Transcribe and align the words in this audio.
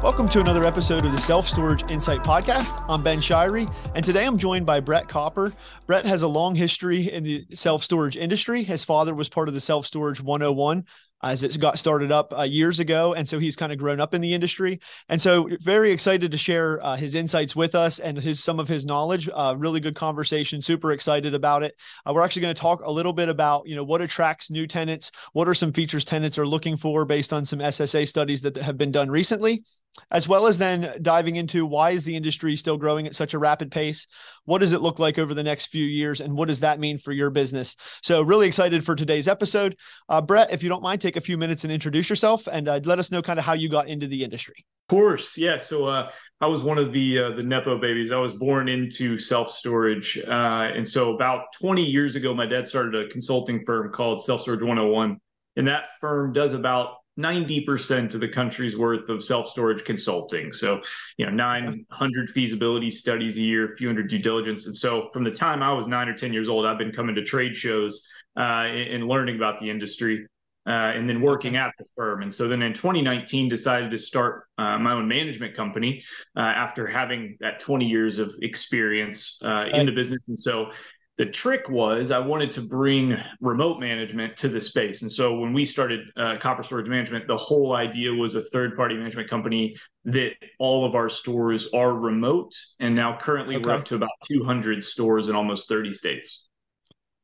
Welcome 0.00 0.28
to 0.28 0.40
another 0.40 0.64
episode 0.64 1.04
of 1.04 1.10
the 1.10 1.20
Self 1.20 1.48
Storage 1.48 1.90
Insight 1.90 2.22
Podcast. 2.22 2.84
I'm 2.88 3.02
Ben 3.02 3.18
Shirey, 3.18 3.68
and 3.96 4.04
today 4.04 4.24
I'm 4.26 4.38
joined 4.38 4.64
by 4.64 4.78
Brett 4.78 5.08
Copper. 5.08 5.52
Brett 5.86 6.06
has 6.06 6.22
a 6.22 6.28
long 6.28 6.54
history 6.54 7.12
in 7.12 7.24
the 7.24 7.46
self 7.52 7.82
storage 7.82 8.16
industry. 8.16 8.62
His 8.62 8.84
father 8.84 9.12
was 9.12 9.28
part 9.28 9.48
of 9.48 9.54
the 9.54 9.60
Self 9.60 9.86
Storage 9.86 10.22
101 10.22 10.84
as 11.22 11.42
it's 11.42 11.56
got 11.56 11.78
started 11.78 12.12
up 12.12 12.36
uh, 12.36 12.42
years 12.42 12.78
ago. 12.78 13.14
And 13.14 13.28
so 13.28 13.38
he's 13.38 13.56
kind 13.56 13.72
of 13.72 13.78
grown 13.78 14.00
up 14.00 14.14
in 14.14 14.20
the 14.20 14.34
industry. 14.34 14.80
And 15.08 15.20
so 15.20 15.48
very 15.60 15.90
excited 15.90 16.30
to 16.30 16.36
share 16.36 16.84
uh, 16.84 16.96
his 16.96 17.14
insights 17.14 17.56
with 17.56 17.74
us 17.74 17.98
and 17.98 18.18
his 18.18 18.42
some 18.42 18.60
of 18.60 18.68
his 18.68 18.86
knowledge. 18.86 19.28
Uh, 19.32 19.54
really 19.56 19.80
good 19.80 19.94
conversation. 19.94 20.60
Super 20.60 20.92
excited 20.92 21.34
about 21.34 21.62
it. 21.62 21.74
Uh, 22.06 22.12
we're 22.12 22.22
actually 22.22 22.42
going 22.42 22.54
to 22.54 22.60
talk 22.60 22.82
a 22.82 22.90
little 22.90 23.12
bit 23.12 23.28
about, 23.28 23.66
you 23.66 23.76
know, 23.76 23.84
what 23.84 24.00
attracts 24.00 24.50
new 24.50 24.66
tenants, 24.66 25.10
what 25.32 25.48
are 25.48 25.54
some 25.54 25.72
features 25.72 26.04
tenants 26.04 26.38
are 26.38 26.46
looking 26.46 26.76
for 26.76 27.04
based 27.04 27.32
on 27.32 27.44
some 27.44 27.58
SSA 27.58 28.06
studies 28.06 28.42
that 28.42 28.56
have 28.56 28.78
been 28.78 28.92
done 28.92 29.10
recently 29.10 29.62
as 30.10 30.28
well 30.28 30.46
as 30.46 30.58
then 30.58 30.94
diving 31.02 31.36
into 31.36 31.66
why 31.66 31.90
is 31.90 32.04
the 32.04 32.16
industry 32.16 32.56
still 32.56 32.76
growing 32.76 33.06
at 33.06 33.14
such 33.14 33.34
a 33.34 33.38
rapid 33.38 33.70
pace 33.70 34.06
what 34.44 34.58
does 34.58 34.72
it 34.72 34.80
look 34.80 34.98
like 34.98 35.18
over 35.18 35.34
the 35.34 35.42
next 35.42 35.66
few 35.66 35.84
years 35.84 36.20
and 36.20 36.34
what 36.34 36.48
does 36.48 36.60
that 36.60 36.80
mean 36.80 36.98
for 36.98 37.12
your 37.12 37.30
business 37.30 37.76
so 38.02 38.22
really 38.22 38.46
excited 38.46 38.84
for 38.84 38.94
today's 38.94 39.28
episode 39.28 39.76
uh, 40.08 40.20
brett 40.20 40.52
if 40.52 40.62
you 40.62 40.68
don't 40.68 40.82
mind 40.82 41.00
take 41.08 41.16
a 41.16 41.20
few 41.20 41.38
minutes 41.38 41.64
and 41.64 41.72
introduce 41.72 42.10
yourself 42.10 42.46
and 42.50 42.68
uh, 42.68 42.80
let 42.84 42.98
us 42.98 43.10
know 43.10 43.22
kind 43.22 43.38
of 43.38 43.44
how 43.44 43.54
you 43.54 43.68
got 43.68 43.88
into 43.88 44.06
the 44.06 44.22
industry 44.22 44.64
of 44.88 44.94
course 44.94 45.38
yeah 45.38 45.56
so 45.56 45.86
uh, 45.86 46.10
i 46.40 46.46
was 46.46 46.62
one 46.62 46.76
of 46.76 46.92
the 46.92 47.18
uh, 47.18 47.30
the 47.30 47.42
nepo 47.42 47.78
babies 47.78 48.12
i 48.12 48.18
was 48.18 48.32
born 48.34 48.68
into 48.68 49.16
self 49.16 49.50
storage 49.50 50.18
uh, 50.26 50.76
and 50.76 50.86
so 50.86 51.14
about 51.14 51.46
20 51.60 51.82
years 51.82 52.14
ago 52.14 52.34
my 52.34 52.46
dad 52.46 52.68
started 52.68 52.94
a 52.94 53.08
consulting 53.08 53.60
firm 53.64 53.90
called 53.90 54.22
self 54.22 54.42
storage 54.42 54.62
101 54.62 55.18
and 55.56 55.66
that 55.66 55.86
firm 56.00 56.32
does 56.32 56.52
about 56.52 56.96
90% 57.18 58.14
of 58.14 58.20
the 58.20 58.28
country's 58.28 58.76
worth 58.78 59.08
of 59.08 59.24
self-storage 59.24 59.84
consulting. 59.84 60.52
So, 60.52 60.80
you 61.16 61.26
know, 61.26 61.32
900 61.32 62.30
feasibility 62.30 62.90
studies 62.90 63.36
a 63.36 63.40
year, 63.40 63.64
a 63.64 63.76
few 63.76 63.88
hundred 63.88 64.08
due 64.08 64.20
diligence. 64.20 64.66
And 64.66 64.76
so 64.76 65.08
from 65.12 65.24
the 65.24 65.32
time 65.32 65.60
I 65.60 65.72
was 65.72 65.88
nine 65.88 66.08
or 66.08 66.14
10 66.14 66.32
years 66.32 66.48
old, 66.48 66.64
I've 66.64 66.78
been 66.78 66.92
coming 66.92 67.16
to 67.16 67.24
trade 67.24 67.56
shows 67.56 68.06
uh, 68.36 68.66
and 68.70 69.08
learning 69.08 69.34
about 69.34 69.58
the 69.58 69.68
industry. 69.68 70.28
Uh, 70.68 70.92
and 70.94 71.08
then 71.08 71.22
working 71.22 71.56
at 71.56 71.72
the 71.78 71.84
firm. 71.96 72.20
And 72.20 72.32
so 72.32 72.46
then 72.46 72.60
in 72.60 72.74
2019, 72.74 73.48
decided 73.48 73.90
to 73.90 73.96
start 73.96 74.44
uh, 74.58 74.78
my 74.78 74.92
own 74.92 75.08
management 75.08 75.54
company 75.54 76.04
uh, 76.36 76.40
after 76.40 76.86
having 76.86 77.38
that 77.40 77.58
20 77.58 77.86
years 77.86 78.18
of 78.18 78.34
experience 78.42 79.40
uh, 79.42 79.64
in 79.72 79.86
the 79.86 79.92
business. 79.92 80.28
And 80.28 80.38
so 80.38 80.70
the 81.18 81.26
trick 81.26 81.68
was 81.68 82.12
I 82.12 82.20
wanted 82.20 82.52
to 82.52 82.60
bring 82.60 83.16
remote 83.40 83.80
management 83.80 84.36
to 84.36 84.48
the 84.48 84.60
space. 84.60 85.02
And 85.02 85.10
so 85.10 85.36
when 85.36 85.52
we 85.52 85.64
started 85.64 86.00
uh, 86.16 86.36
Copper 86.38 86.62
Storage 86.62 86.88
Management, 86.88 87.26
the 87.26 87.36
whole 87.36 87.74
idea 87.74 88.12
was 88.12 88.36
a 88.36 88.40
third 88.40 88.76
party 88.76 88.94
management 88.94 89.28
company 89.28 89.76
that 90.04 90.32
all 90.60 90.86
of 90.86 90.94
our 90.94 91.08
stores 91.08 91.72
are 91.74 91.92
remote. 91.92 92.54
And 92.78 92.94
now 92.94 93.18
currently 93.18 93.56
okay. 93.56 93.64
we're 93.64 93.72
up 93.72 93.84
to 93.86 93.96
about 93.96 94.10
200 94.30 94.82
stores 94.82 95.28
in 95.28 95.34
almost 95.34 95.68
30 95.68 95.92
states. 95.92 96.48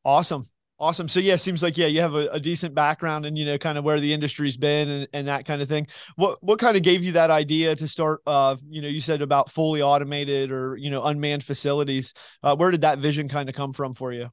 Awesome. 0.05 0.48
Awesome. 0.80 1.08
So 1.08 1.20
yeah, 1.20 1.34
it 1.34 1.39
seems 1.39 1.62
like 1.62 1.78
yeah, 1.78 1.86
you 1.86 2.00
have 2.00 2.14
a, 2.14 2.27
a, 2.28 2.41
decent 2.41 2.75
background 2.75 3.27
and 3.27 3.39
you 3.39 3.44
know 3.44 3.56
kind 3.58 3.78
of 3.78 3.84
where 3.84 4.00
the 4.00 4.12
industry's 4.12 4.56
been 4.56 4.89
and, 4.89 5.08
and 5.12 5.28
that 5.28 5.44
kind 5.44 5.62
of 5.62 5.69
thing. 5.69 5.86
What 6.16 6.42
what 6.42 6.58
kind 6.58 6.77
of 6.77 6.83
gave 6.83 7.05
you 7.05 7.12
that 7.12 7.31
idea 7.31 7.77
to 7.77 7.86
start? 7.86 8.22
Uh, 8.27 8.56
you 8.69 8.83
know, 8.83 8.89
you 8.89 9.00
said 9.00 9.22
about 9.22 9.50
fully 9.50 9.83
automated 9.83 10.50
or 10.50 10.77
you 10.77 10.91
know 10.91 11.05
unmanned 11.05 11.44
facilities. 11.44 12.12
Uh, 12.42 12.56
where 12.56 12.72
did 12.72 12.81
that 12.81 12.98
vision 12.98 13.28
kind 13.28 13.48
of 13.48 13.55
come 13.55 13.72
from 13.72 13.94
for 13.94 14.12
you? 14.12 14.31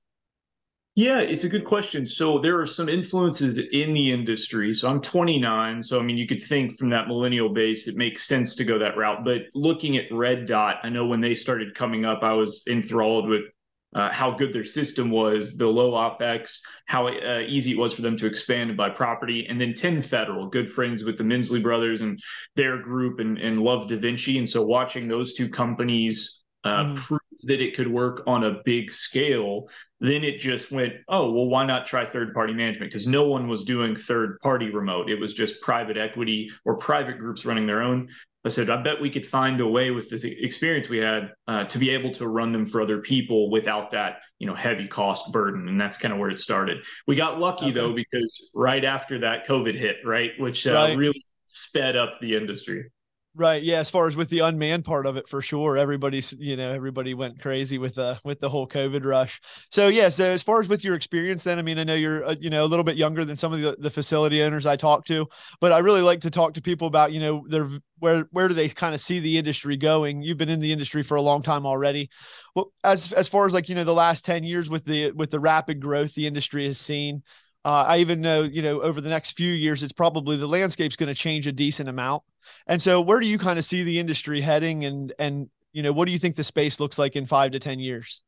Yeah, 0.96 1.20
it's 1.20 1.46
a 1.46 1.50
good 1.50 1.64
question. 1.64 2.06
So 2.06 2.40
there 2.40 2.60
are 2.60 2.66
some 2.66 2.90
influences 2.90 3.60
in 3.60 3.94
the 3.94 4.12
industry. 4.12 4.74
So 4.74 4.90
I'm 4.90 5.00
29. 5.00 5.82
So 5.84 6.00
I 6.00 6.04
mean, 6.04 6.18
you 6.18 6.28
could 6.28 6.42
think 6.42 6.78
from 6.78 6.90
that 6.90 7.08
millennial 7.08 7.50
base, 7.50 7.88
it 7.88 7.96
makes 7.96 8.28
sense 8.28 8.56
to 8.56 8.66
go 8.66 8.80
that 8.80 8.98
route. 8.98 9.24
But 9.24 9.44
looking 9.54 9.96
at 9.96 10.12
Red 10.12 10.48
Dot, 10.48 10.78
I 10.82 10.90
know 10.90 11.06
when 11.06 11.22
they 11.22 11.36
started 11.36 11.76
coming 11.76 12.04
up, 12.04 12.24
I 12.24 12.34
was 12.34 12.64
enthralled 12.68 13.30
with 13.30 13.46
uh, 13.94 14.12
how 14.12 14.32
good 14.32 14.54
their 14.54 14.64
system 14.64 15.10
was, 15.10 15.58
the 15.58 15.68
low 15.68 15.92
opex, 15.92 16.62
how 16.86 17.08
uh, 17.08 17.40
easy 17.48 17.72
it 17.72 17.78
was 17.78 17.94
for 17.94 18.02
them 18.02 18.18
to 18.18 18.26
expand 18.26 18.70
and 18.70 18.78
buy 18.78 18.90
property, 18.90 19.46
and 19.48 19.60
then 19.60 19.74
10 19.74 20.02
Federal, 20.02 20.48
good 20.48 20.70
friends 20.70 21.04
with 21.04 21.18
the 21.18 21.24
Minsley 21.24 21.62
brothers 21.62 22.02
and 22.02 22.20
their 22.56 22.78
group, 22.82 23.20
and, 23.20 23.38
and 23.38 23.60
love 23.60 23.88
Da 23.88 23.98
Vinci. 23.98 24.38
And 24.38 24.50
so 24.50 24.64
watching 24.64 25.08
those 25.08 25.34
two 25.34 25.50
companies 25.50 26.44
uh, 26.64 26.86
mm. 26.86 26.96
prove 26.96 27.20
that 27.44 27.62
it 27.62 27.76
could 27.76 27.88
work 27.88 28.24
on 28.28 28.44
a 28.44 28.62
big 28.66 28.92
scale, 28.92 29.68
then 30.00 30.24
it 30.24 30.40
just 30.40 30.72
went, 30.72 30.94
oh, 31.08 31.32
well, 31.32 31.48
why 31.48 31.66
not 31.66 31.86
try 31.86 32.06
third 32.06 32.34
party 32.34 32.54
management? 32.54 32.92
Because 32.92 33.08
no 33.08 33.28
one 33.28 33.48
was 33.48 33.64
doing 33.64 33.96
third 33.96 34.40
party 34.42 34.70
remote. 34.70 35.10
It 35.10 35.20
was 35.20 35.34
just 35.34 35.62
private 35.62 35.98
equity 35.98 36.50
or 36.66 36.78
private 36.78 37.18
groups 37.18 37.46
running 37.46 37.68
their 37.68 37.82
own. 37.82 38.10
I 38.44 38.50
said, 38.50 38.70
I 38.72 38.82
bet 38.82 39.00
we 39.00 39.12
could 39.12 39.26
find 39.26 39.62
a 39.62 39.68
way 39.68 39.92
with 39.92 40.10
this 40.10 40.24
experience 40.24 40.90
we 40.90 40.98
had 40.98 41.32
uh, 41.48 41.66
to 41.66 41.78
be 41.78 41.92
able 41.92 42.12
to 42.14 42.28
run 42.28 42.52
them 42.52 42.66
for 42.66 42.82
other 42.82 43.00
people 43.00 43.52
without 43.52 43.92
that, 43.92 44.22
you 44.40 44.48
know, 44.48 44.56
heavy 44.56 44.88
cost 44.88 45.32
burden. 45.32 45.68
And 45.68 45.80
that's 45.80 45.98
kind 45.98 46.12
of 46.12 46.20
where 46.20 46.32
it 46.32 46.40
started. 46.40 46.84
We 47.06 47.16
got 47.16 47.40
lucky 47.40 47.66
okay. 47.66 47.74
though, 47.74 47.94
because 47.94 48.52
right 48.56 48.84
after 48.84 49.20
that 49.20 49.46
COVID 49.46 49.76
hit, 49.76 49.98
right, 50.04 50.32
which 50.40 50.66
uh, 50.66 50.74
right. 50.74 50.98
really 50.98 51.24
sped 51.50 51.96
up 51.96 52.20
the 52.20 52.36
industry. 52.36 52.90
Right. 53.34 53.64
Yeah. 53.64 53.78
As 53.78 53.90
far 53.90 54.08
as 54.08 54.18
with 54.18 54.30
the 54.30 54.40
unmanned 54.40 54.84
part 54.84 55.06
of 55.06 55.16
it, 55.16 55.26
for 55.26 55.42
sure, 55.42 55.78
everybody's 55.78 56.34
you 56.34 56.58
know 56.58 56.74
everybody 56.74 57.14
went 57.14 57.42
crazy 57.42 57.78
with 57.78 57.96
the 57.96 58.20
with 58.26 58.42
the 58.42 58.50
whole 58.50 58.68
COVID 58.68 59.06
rush. 59.06 59.40
So 59.70 59.88
yeah. 59.88 60.10
So 60.10 60.26
as 60.26 60.44
far 60.44 60.60
as 60.60 60.68
with 60.68 60.84
your 60.84 60.96
experience, 60.96 61.46
then 61.46 61.58
I 61.58 61.62
mean 61.62 61.80
I 61.80 61.86
know 61.86 61.96
you're 61.96 62.26
uh, 62.26 62.36
you 62.38 62.50
know 62.50 62.66
a 62.66 62.68
little 62.68 62.84
bit 62.84 62.98
younger 62.98 63.24
than 63.24 63.38
some 63.38 63.54
of 63.54 63.62
the, 63.62 63.78
the 63.80 63.90
facility 63.90 64.44
owners 64.44 64.66
I 64.66 64.76
talk 64.76 65.06
to, 65.06 65.30
but 65.62 65.72
I 65.72 65.80
really 65.80 66.02
like 66.02 66.20
to 66.22 66.30
talk 66.30 66.56
to 66.56 66.62
people 66.62 66.88
about 66.88 67.14
you 67.14 67.22
know 67.22 67.46
their 67.48 67.70
where 68.00 68.28
where 68.32 68.50
do 68.50 68.54
they 68.54 68.68
kind 68.68 68.94
of 68.94 69.00
see 69.00 69.20
the 69.20 69.38
industry 69.38 69.78
going? 69.78 70.22
You've 70.22 70.38
been 70.38 70.50
in 70.50 70.60
the 70.60 70.74
industry 70.74 71.02
for 71.02 71.16
a 71.16 71.22
long 71.22 71.42
time 71.42 71.66
already. 71.66 72.10
Well, 72.54 72.74
as 72.84 73.14
as 73.14 73.30
far 73.30 73.46
as 73.46 73.54
like 73.54 73.70
you 73.70 73.76
know 73.76 73.86
the 73.86 73.94
last 73.94 74.26
ten 74.26 74.44
years 74.44 74.70
with 74.70 74.84
the 74.84 75.12
with 75.12 75.32
the 75.32 75.40
rapid 75.40 75.80
growth 75.80 76.16
the 76.16 76.28
industry 76.28 76.68
has 76.68 76.80
seen. 76.80 77.24
Uh, 77.64 77.86
I 77.88 77.98
even 78.00 78.22
know, 78.22 78.42
you 78.42 78.64
know, 78.64 78.82
over 78.82 79.02
the 79.02 79.10
next 79.10 79.38
few 79.38 79.54
years, 79.54 79.84
it's 79.84 79.94
probably 79.94 80.36
the 80.36 80.48
landscape's 80.48 80.96
going 80.96 81.14
to 81.14 81.16
change 81.16 81.46
a 81.46 81.52
decent 81.52 81.90
amount. 81.90 82.24
And 82.68 82.82
so, 82.82 83.02
where 83.02 83.20
do 83.20 83.28
you 83.28 83.38
kind 83.38 83.60
of 83.60 83.66
see 83.66 83.84
the 83.84 84.00
industry 84.00 84.42
heading, 84.42 84.86
and 84.86 85.14
and 85.20 85.50
you 85.74 85.84
know, 85.84 85.92
what 85.92 86.06
do 86.06 86.12
you 86.12 86.20
think 86.20 86.36
the 86.36 86.44
space 86.44 86.80
looks 86.80 86.98
like 86.98 87.16
in 87.16 87.26
five 87.26 87.52
to 87.52 87.60
ten 87.60 87.80
years? 87.80 88.22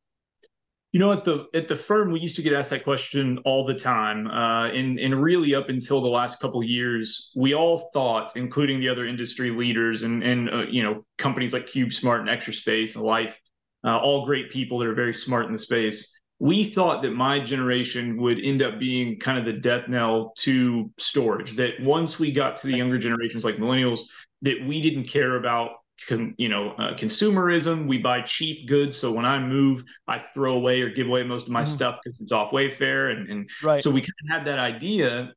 You 0.92 1.00
know, 1.00 1.12
at 1.12 1.24
the 1.24 1.46
at 1.54 1.66
the 1.66 1.74
firm, 1.74 2.12
we 2.12 2.20
used 2.20 2.36
to 2.36 2.42
get 2.42 2.52
asked 2.52 2.70
that 2.70 2.84
question 2.84 3.38
all 3.44 3.66
the 3.66 3.74
time, 3.74 4.28
uh, 4.28 4.68
and 4.68 4.98
and 5.00 5.20
really 5.20 5.54
up 5.54 5.68
until 5.68 6.00
the 6.00 6.08
last 6.08 6.40
couple 6.40 6.62
years, 6.62 7.32
we 7.34 7.54
all 7.54 7.90
thought, 7.92 8.36
including 8.36 8.78
the 8.78 8.88
other 8.88 9.06
industry 9.06 9.50
leaders 9.50 10.04
and 10.04 10.22
and 10.22 10.48
uh, 10.50 10.62
you 10.70 10.82
know 10.82 11.04
companies 11.18 11.52
like 11.52 11.66
CubeSmart 11.66 12.20
and 12.20 12.30
Extra 12.30 12.52
Space 12.52 12.94
and 12.94 13.04
Life, 13.04 13.40
uh, 13.84 13.98
all 13.98 14.24
great 14.24 14.50
people 14.50 14.78
that 14.78 14.86
are 14.86 14.94
very 14.94 15.14
smart 15.14 15.46
in 15.46 15.52
the 15.52 15.58
space 15.58 16.13
we 16.38 16.64
thought 16.64 17.02
that 17.02 17.12
my 17.12 17.38
generation 17.38 18.16
would 18.20 18.38
end 18.42 18.60
up 18.60 18.78
being 18.78 19.18
kind 19.18 19.38
of 19.38 19.44
the 19.44 19.60
death 19.60 19.88
knell 19.88 20.32
to 20.36 20.90
storage 20.98 21.54
that 21.56 21.80
once 21.80 22.18
we 22.18 22.32
got 22.32 22.56
to 22.56 22.66
the 22.66 22.76
younger 22.76 22.98
generations 22.98 23.44
like 23.44 23.56
millennials 23.56 24.00
that 24.42 24.56
we 24.66 24.80
didn't 24.80 25.04
care 25.04 25.36
about 25.36 25.70
con, 26.08 26.34
you 26.36 26.48
know 26.48 26.70
uh, 26.72 26.94
consumerism 26.94 27.86
we 27.86 27.98
buy 27.98 28.20
cheap 28.22 28.68
goods 28.68 28.98
so 28.98 29.12
when 29.12 29.24
i 29.24 29.38
move 29.38 29.84
i 30.08 30.18
throw 30.18 30.56
away 30.56 30.80
or 30.80 30.90
give 30.90 31.06
away 31.06 31.22
most 31.22 31.46
of 31.46 31.52
my 31.52 31.62
mm. 31.62 31.66
stuff 31.66 32.00
because 32.02 32.20
it's 32.20 32.32
off 32.32 32.50
wayfair 32.50 33.12
and, 33.12 33.30
and 33.30 33.50
right. 33.62 33.82
so 33.82 33.90
we 33.90 34.00
kind 34.00 34.12
of 34.24 34.36
had 34.36 34.46
that 34.46 34.58
idea 34.58 35.32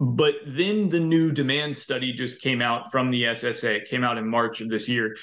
but 0.00 0.36
then 0.46 0.88
the 0.88 1.00
new 1.00 1.32
demand 1.32 1.76
study 1.76 2.12
just 2.12 2.40
came 2.40 2.62
out 2.62 2.92
from 2.92 3.10
the 3.10 3.24
ssa 3.24 3.74
it 3.74 3.88
came 3.88 4.04
out 4.04 4.16
in 4.16 4.28
march 4.28 4.60
of 4.60 4.68
this 4.68 4.88
year 4.88 5.16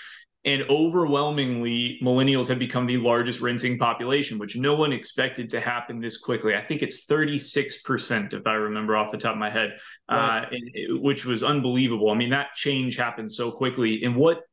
and 0.45 0.61
overwhelmingly, 0.69 1.99
millennials 2.03 2.47
have 2.49 2.59
become 2.59 2.85
the 2.85 2.97
largest 2.97 3.41
renting 3.41 3.79
population, 3.79 4.37
which 4.37 4.55
no 4.55 4.75
one 4.75 4.93
expected 4.93 5.49
to 5.49 5.59
happen 5.59 5.99
this 5.99 6.17
quickly. 6.17 6.55
I 6.55 6.61
think 6.61 6.83
it's 6.83 7.07
36%, 7.07 8.33
if 8.33 8.45
I 8.45 8.53
remember 8.53 8.95
off 8.95 9.11
the 9.11 9.17
top 9.17 9.33
of 9.33 9.39
my 9.39 9.49
head, 9.49 9.79
right. 10.09 10.43
uh, 10.43 10.45
it, 10.51 11.01
which 11.01 11.25
was 11.25 11.41
unbelievable. 11.43 12.11
I 12.11 12.13
mean, 12.13 12.29
that 12.29 12.53
change 12.53 12.95
happened 12.95 13.31
so 13.31 13.51
quickly. 13.51 14.03
And 14.03 14.15
what 14.15 14.43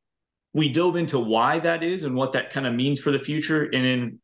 we 0.55 0.71
dove 0.71 0.97
into 0.97 1.19
why 1.19 1.59
that 1.59 1.83
is 1.83 2.05
and 2.05 2.15
what 2.15 2.33
that 2.33 2.49
kind 2.49 2.67
of 2.67 2.73
means 2.73 2.99
for 2.99 3.11
the 3.11 3.19
future. 3.19 3.65
And 3.65 3.85
then 3.85 4.19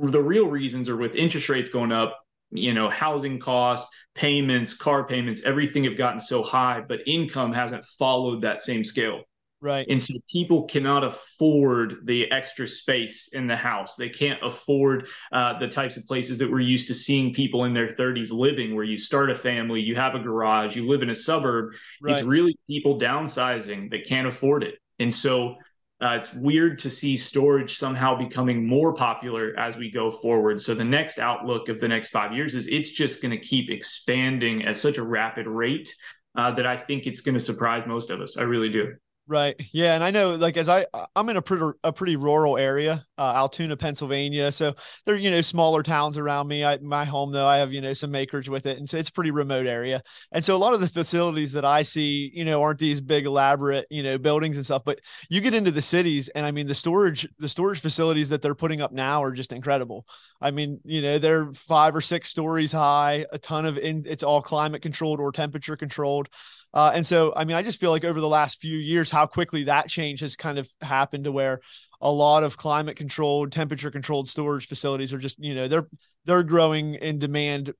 the 0.00 0.22
real 0.22 0.48
reasons 0.48 0.88
are 0.88 0.96
with 0.96 1.14
interest 1.14 1.48
rates 1.48 1.70
going 1.70 1.92
up, 1.92 2.18
you 2.50 2.74
know, 2.74 2.90
housing 2.90 3.38
costs, 3.38 3.94
payments, 4.16 4.74
car 4.74 5.06
payments, 5.06 5.44
everything 5.44 5.84
have 5.84 5.96
gotten 5.96 6.20
so 6.20 6.42
high, 6.42 6.82
but 6.86 7.00
income 7.06 7.52
hasn't 7.52 7.84
followed 7.84 8.40
that 8.40 8.60
same 8.60 8.82
scale. 8.82 9.22
Right. 9.62 9.86
And 9.88 10.02
so 10.02 10.14
people 10.28 10.64
cannot 10.64 11.04
afford 11.04 12.04
the 12.04 12.28
extra 12.32 12.66
space 12.66 13.28
in 13.32 13.46
the 13.46 13.54
house. 13.54 13.94
They 13.94 14.08
can't 14.08 14.40
afford 14.42 15.06
uh, 15.30 15.56
the 15.60 15.68
types 15.68 15.96
of 15.96 16.04
places 16.04 16.36
that 16.38 16.50
we're 16.50 16.58
used 16.58 16.88
to 16.88 16.94
seeing 16.94 17.32
people 17.32 17.62
in 17.64 17.72
their 17.72 17.86
30s 17.86 18.32
living, 18.32 18.74
where 18.74 18.84
you 18.84 18.98
start 18.98 19.30
a 19.30 19.36
family, 19.36 19.80
you 19.80 19.94
have 19.94 20.16
a 20.16 20.18
garage, 20.18 20.74
you 20.74 20.88
live 20.88 21.02
in 21.02 21.10
a 21.10 21.14
suburb. 21.14 21.74
Right. 22.02 22.14
It's 22.14 22.22
really 22.26 22.58
people 22.66 22.98
downsizing 22.98 23.88
that 23.92 24.04
can't 24.04 24.26
afford 24.26 24.64
it. 24.64 24.80
And 24.98 25.14
so 25.14 25.54
uh, 26.02 26.16
it's 26.16 26.34
weird 26.34 26.80
to 26.80 26.90
see 26.90 27.16
storage 27.16 27.76
somehow 27.76 28.18
becoming 28.18 28.66
more 28.66 28.92
popular 28.92 29.56
as 29.56 29.76
we 29.76 29.92
go 29.92 30.10
forward. 30.10 30.60
So 30.60 30.74
the 30.74 30.84
next 30.84 31.20
outlook 31.20 31.68
of 31.68 31.78
the 31.78 31.86
next 31.86 32.08
five 32.10 32.32
years 32.32 32.56
is 32.56 32.66
it's 32.66 32.90
just 32.90 33.22
going 33.22 33.30
to 33.30 33.38
keep 33.38 33.70
expanding 33.70 34.64
at 34.64 34.76
such 34.76 34.98
a 34.98 35.04
rapid 35.04 35.46
rate 35.46 35.94
uh, 36.36 36.50
that 36.50 36.66
I 36.66 36.76
think 36.76 37.06
it's 37.06 37.20
going 37.20 37.34
to 37.34 37.40
surprise 37.40 37.84
most 37.86 38.10
of 38.10 38.20
us. 38.20 38.36
I 38.36 38.42
really 38.42 38.68
do. 38.68 38.94
Right. 39.28 39.54
Yeah. 39.72 39.94
And 39.94 40.02
I 40.02 40.10
know, 40.10 40.34
like, 40.34 40.56
as 40.56 40.68
I, 40.68 40.84
I'm 41.14 41.28
in 41.28 41.36
a 41.36 41.42
pretty, 41.42 41.64
a 41.84 41.92
pretty 41.92 42.16
rural 42.16 42.58
area, 42.58 43.06
uh, 43.16 43.32
Altoona, 43.36 43.76
Pennsylvania. 43.76 44.50
So 44.50 44.74
there, 45.06 45.14
you 45.14 45.30
know, 45.30 45.40
smaller 45.40 45.84
towns 45.84 46.18
around 46.18 46.48
me. 46.48 46.64
I, 46.64 46.78
my 46.78 47.04
home, 47.04 47.30
though, 47.30 47.46
I 47.46 47.58
have, 47.58 47.72
you 47.72 47.80
know, 47.80 47.92
some 47.92 48.16
acreage 48.16 48.48
with 48.48 48.66
it. 48.66 48.78
And 48.78 48.90
so 48.90 48.98
it's 48.98 49.10
pretty 49.10 49.30
remote 49.30 49.66
area. 49.66 50.02
And 50.32 50.44
so 50.44 50.56
a 50.56 50.58
lot 50.58 50.74
of 50.74 50.80
the 50.80 50.88
facilities 50.88 51.52
that 51.52 51.64
I 51.64 51.82
see, 51.82 52.32
you 52.34 52.44
know, 52.44 52.62
aren't 52.62 52.80
these 52.80 53.00
big, 53.00 53.24
elaborate, 53.24 53.86
you 53.90 54.02
know, 54.02 54.18
buildings 54.18 54.56
and 54.56 54.66
stuff. 54.66 54.82
But 54.84 55.00
you 55.30 55.40
get 55.40 55.54
into 55.54 55.70
the 55.70 55.82
cities 55.82 56.28
and 56.28 56.44
I 56.44 56.50
mean, 56.50 56.66
the 56.66 56.74
storage, 56.74 57.26
the 57.38 57.48
storage 57.48 57.80
facilities 57.80 58.28
that 58.30 58.42
they're 58.42 58.56
putting 58.56 58.82
up 58.82 58.92
now 58.92 59.22
are 59.22 59.32
just 59.32 59.52
incredible. 59.52 60.04
I 60.40 60.50
mean, 60.50 60.80
you 60.84 61.00
know, 61.00 61.18
they're 61.18 61.52
five 61.54 61.94
or 61.94 62.00
six 62.00 62.28
stories 62.28 62.72
high, 62.72 63.24
a 63.30 63.38
ton 63.38 63.66
of, 63.66 63.78
in, 63.78 64.02
it's 64.04 64.24
all 64.24 64.42
climate 64.42 64.82
controlled 64.82 65.20
or 65.20 65.30
temperature 65.30 65.76
controlled. 65.76 66.28
Uh, 66.74 66.92
and 66.94 67.06
so, 67.06 67.32
I 67.36 67.44
mean, 67.44 67.56
I 67.56 67.62
just 67.62 67.80
feel 67.80 67.90
like 67.90 68.04
over 68.04 68.20
the 68.20 68.28
last 68.28 68.60
few 68.60 68.78
years, 68.78 69.10
how 69.10 69.26
quickly 69.26 69.64
that 69.64 69.88
change 69.88 70.20
has 70.20 70.36
kind 70.36 70.58
of 70.58 70.70
happened 70.80 71.24
to 71.24 71.32
where 71.32 71.60
a 72.00 72.10
lot 72.10 72.44
of 72.44 72.56
climate 72.56 72.96
controlled, 72.96 73.52
temperature 73.52 73.90
controlled 73.90 74.28
storage 74.28 74.66
facilities 74.66 75.12
are 75.12 75.18
just, 75.18 75.38
you 75.38 75.54
know, 75.54 75.68
they're 75.68 75.86
they're 76.24 76.42
growing 76.42 76.94
in 76.94 77.18
demand, 77.18 77.72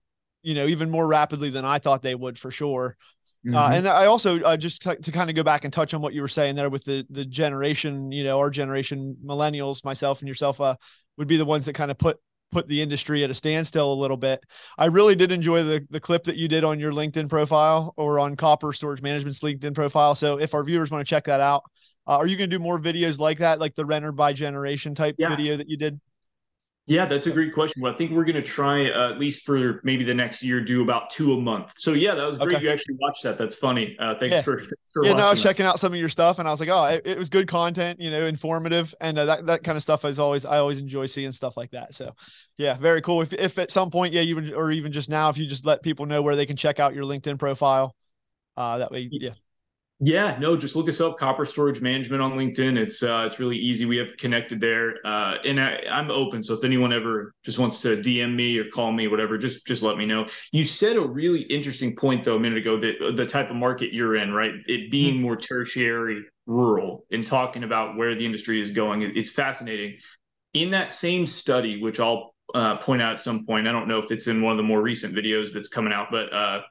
you 0.43 0.55
know, 0.55 0.67
even 0.67 0.91
more 0.91 1.07
rapidly 1.07 1.51
than 1.51 1.65
I 1.65 1.79
thought 1.79 2.03
they 2.03 2.15
would 2.15 2.39
for 2.39 2.51
sure. 2.51 2.97
Uh, 3.45 3.49
mm-hmm. 3.49 3.57
Uh, 3.57 3.77
and 3.77 3.89
I 3.89 4.07
also 4.07 4.41
uh, 4.43 4.57
just 4.57 4.83
to, 4.83 4.95
to 4.95 5.11
kind 5.11 5.29
of 5.29 5.35
go 5.35 5.43
back 5.43 5.65
and 5.65 5.73
touch 5.73 5.95
on 5.95 6.01
what 6.01 6.15
you 6.15 6.21
were 6.21 6.29
saying 6.29 6.55
there 6.55 6.71
with 6.71 6.85
the 6.85 7.05
the 7.11 7.25
generation, 7.25 8.13
you 8.13 8.25
know, 8.25 8.39
our 8.39 8.51
generation, 8.51 9.17
millennials, 9.25 9.85
myself 9.85 10.21
and 10.21 10.29
yourself, 10.29 10.61
uh, 10.61 10.77
would 11.17 11.29
be 11.29 11.37
the 11.39 11.45
ones 11.45 11.67
that 11.67 11.73
kind 11.73 11.91
of 11.91 11.99
put 11.99 12.19
put 12.53 12.69
the 12.69 12.81
industry 12.81 13.25
at 13.25 13.31
a 13.31 13.35
standstill 13.35 13.93
a 13.93 13.95
little 13.95 14.17
bit. 14.17 14.45
I 14.79 14.87
really 14.87 15.17
did 15.17 15.33
enjoy 15.33 15.65
the 15.65 15.87
the 15.91 16.01
clip 16.01 16.25
that 16.25 16.37
you 16.37 16.47
did 16.47 16.63
on 16.63 16.79
your 16.79 16.93
LinkedIn 16.93 17.29
profile 17.29 17.95
or 17.97 18.21
on 18.21 18.37
Copper 18.37 18.73
Storage 18.73 19.03
Management's 19.03 19.41
LinkedIn 19.41 19.75
profile. 19.75 20.15
So 20.15 20.39
if 20.39 20.55
our 20.55 20.63
viewers 20.63 20.91
want 20.91 21.05
to 21.05 21.11
check 21.11 21.25
that 21.25 21.41
out, 21.41 21.65
uh, 22.07 22.17
are 22.17 22.27
you 22.27 22.37
going 22.37 22.51
to 22.51 22.57
do 22.57 22.63
more 22.63 22.79
videos 22.79 23.19
like 23.19 23.39
that, 23.39 23.59
like 23.59 23.75
the 23.75 23.87
renter 23.87 24.13
by 24.13 24.33
generation 24.33 24.95
type 24.95 25.17
yeah. 25.19 25.31
video 25.31 25.57
that 25.57 25.69
you 25.69 25.77
did? 25.77 26.01
Yeah, 26.87 27.07
that's 27.07 27.29
a 27.29 27.31
great 27.31 27.55
question. 27.55 27.81
Well, 27.81 27.93
I 27.93 27.97
think 27.97 28.11
we're 28.11 28.25
going 28.25 28.35
to 28.35 28.43
try 28.43 28.91
uh, 28.91 29.13
at 29.13 29.19
least 29.21 29.47
for 29.47 29.81
maybe 29.85 30.05
the 30.05 30.15
next 30.15 30.43
year 30.43 30.61
do 30.61 30.83
about 30.83 31.11
two 31.11 31.33
a 31.33 31.41
month. 31.41 31.75
So 31.77 31.93
yeah, 31.93 32.17
that 32.17 32.27
was 32.27 32.37
great. 32.37 32.57
Okay. 32.57 32.65
You 32.65 32.73
actually 32.73 32.97
watched 33.01 33.23
that. 33.23 33.39
That's 33.39 33.55
funny. 33.55 33.97
Uh, 34.01 34.17
thanks 34.19 34.35
yeah. 34.35 34.43
for, 34.43 34.59
for 34.93 35.05
yeah. 35.05 35.13
No, 35.13 35.27
I 35.27 35.31
was 35.31 35.41
that. 35.41 35.49
checking 35.49 35.65
out 35.65 35.79
some 35.79 35.93
of 35.93 36.01
your 36.01 36.09
stuff, 36.09 36.41
and 36.41 36.49
I 36.49 36.51
was 36.51 36.59
like, 36.59 36.71
oh, 36.71 36.85
it, 36.87 37.03
it 37.05 37.17
was 37.17 37.31
good 37.31 37.47
content. 37.47 38.01
You 38.01 38.11
know, 38.11 38.27
informative, 38.27 38.97
and 39.01 39.17
uh, 39.17 39.27
that 39.27 39.47
that 39.47 39.63
kind 39.63 39.77
of 39.77 39.83
stuff 39.83 40.05
is 40.05 40.19
always 40.19 40.45
I 40.45 40.59
always 40.59 40.81
enjoy 40.81 41.07
seeing 41.07 41.31
stuff 41.31 41.57
like 41.57 41.71
that. 41.71 41.95
So 41.95 42.15
yeah, 42.59 42.77
very 42.77 43.01
cool. 43.01 43.23
If 43.23 43.33
if 43.33 43.59
at 43.59 43.71
some 43.71 43.91
point, 43.91 44.13
yeah, 44.13 44.23
you 44.23 44.35
would, 44.35 44.53
or 44.53 44.73
even 44.73 44.91
just 44.91 45.09
now, 45.09 45.29
if 45.29 45.39
you 45.39 45.47
just 45.47 45.65
let 45.65 45.85
people 45.85 46.07
know 46.07 46.21
where 46.21 46.35
they 46.35 46.47
can 46.47 46.57
check 46.57 46.81
out 46.81 46.97
your 46.97 47.05
LinkedIn 47.05 47.39
profile, 47.39 47.95
uh, 48.57 48.79
that 48.79 48.91
way, 48.91 49.09
yeah. 49.09 49.31
Yeah, 50.05 50.37
no, 50.41 50.57
just 50.57 50.75
look 50.75 50.89
us 50.89 51.01
up, 51.01 51.17
Copper 51.17 51.45
Storage 51.45 51.81
Management 51.81 52.21
on 52.21 52.33
LinkedIn. 52.33 52.77
It's 52.77 53.05
uh, 53.05 53.23
it's 53.25 53.39
really 53.39 53.57
easy. 53.57 53.85
We 53.87 53.99
have 53.99 54.17
connected 54.17 54.61
there, 54.61 54.97
uh, 55.07 55.37
and 55.45 55.61
I, 55.61 55.79
am 55.87 56.11
open. 56.11 56.43
So 56.43 56.55
if 56.55 56.65
anyone 56.65 56.93
ever 56.93 57.33
just 57.45 57.61
wants 57.61 57.81
to 57.83 57.97
DM 57.99 58.35
me 58.35 58.59
or 58.59 58.65
call 58.65 58.91
me, 58.91 59.07
whatever, 59.07 59.39
just 59.39 59.65
just 59.65 59.81
let 59.81 59.97
me 59.97 60.05
know. 60.05 60.27
You 60.51 60.65
said 60.65 60.97
a 60.97 61.01
really 61.01 61.43
interesting 61.43 61.95
point 61.95 62.25
though 62.25 62.35
a 62.35 62.41
minute 62.41 62.59
ago 62.59 62.81
that 62.81 63.15
the 63.15 63.25
type 63.25 63.49
of 63.49 63.55
market 63.55 63.93
you're 63.93 64.17
in, 64.17 64.33
right? 64.33 64.55
It 64.67 64.91
being 64.91 65.15
mm-hmm. 65.15 65.23
more 65.23 65.37
tertiary, 65.37 66.25
rural, 66.47 67.07
and 67.13 67.25
talking 67.25 67.63
about 67.63 67.97
where 67.97 68.17
the 68.17 68.27
industry 68.27 68.61
is 68.61 68.71
going, 68.73 69.03
it's 69.03 69.31
fascinating. 69.31 69.99
In 70.53 70.71
that 70.71 70.91
same 70.91 71.29
study, 71.29 71.81
which 71.81 72.01
I'll 72.01 72.35
uh, 72.57 72.79
point 72.79 73.03
out 73.03 73.13
at 73.13 73.21
some 73.21 73.47
point, 73.47 73.69
I 73.69 73.73
don't 73.73 73.87
know 73.87 73.99
if 73.99 74.11
it's 74.11 74.27
in 74.27 74.43
one 74.43 74.51
of 74.51 74.57
the 74.57 74.65
more 74.65 74.83
recent 74.83 75.15
videos 75.15 75.53
that's 75.53 75.69
coming 75.69 75.93
out, 75.93 76.09
but 76.11 76.33
uh, 76.33 76.63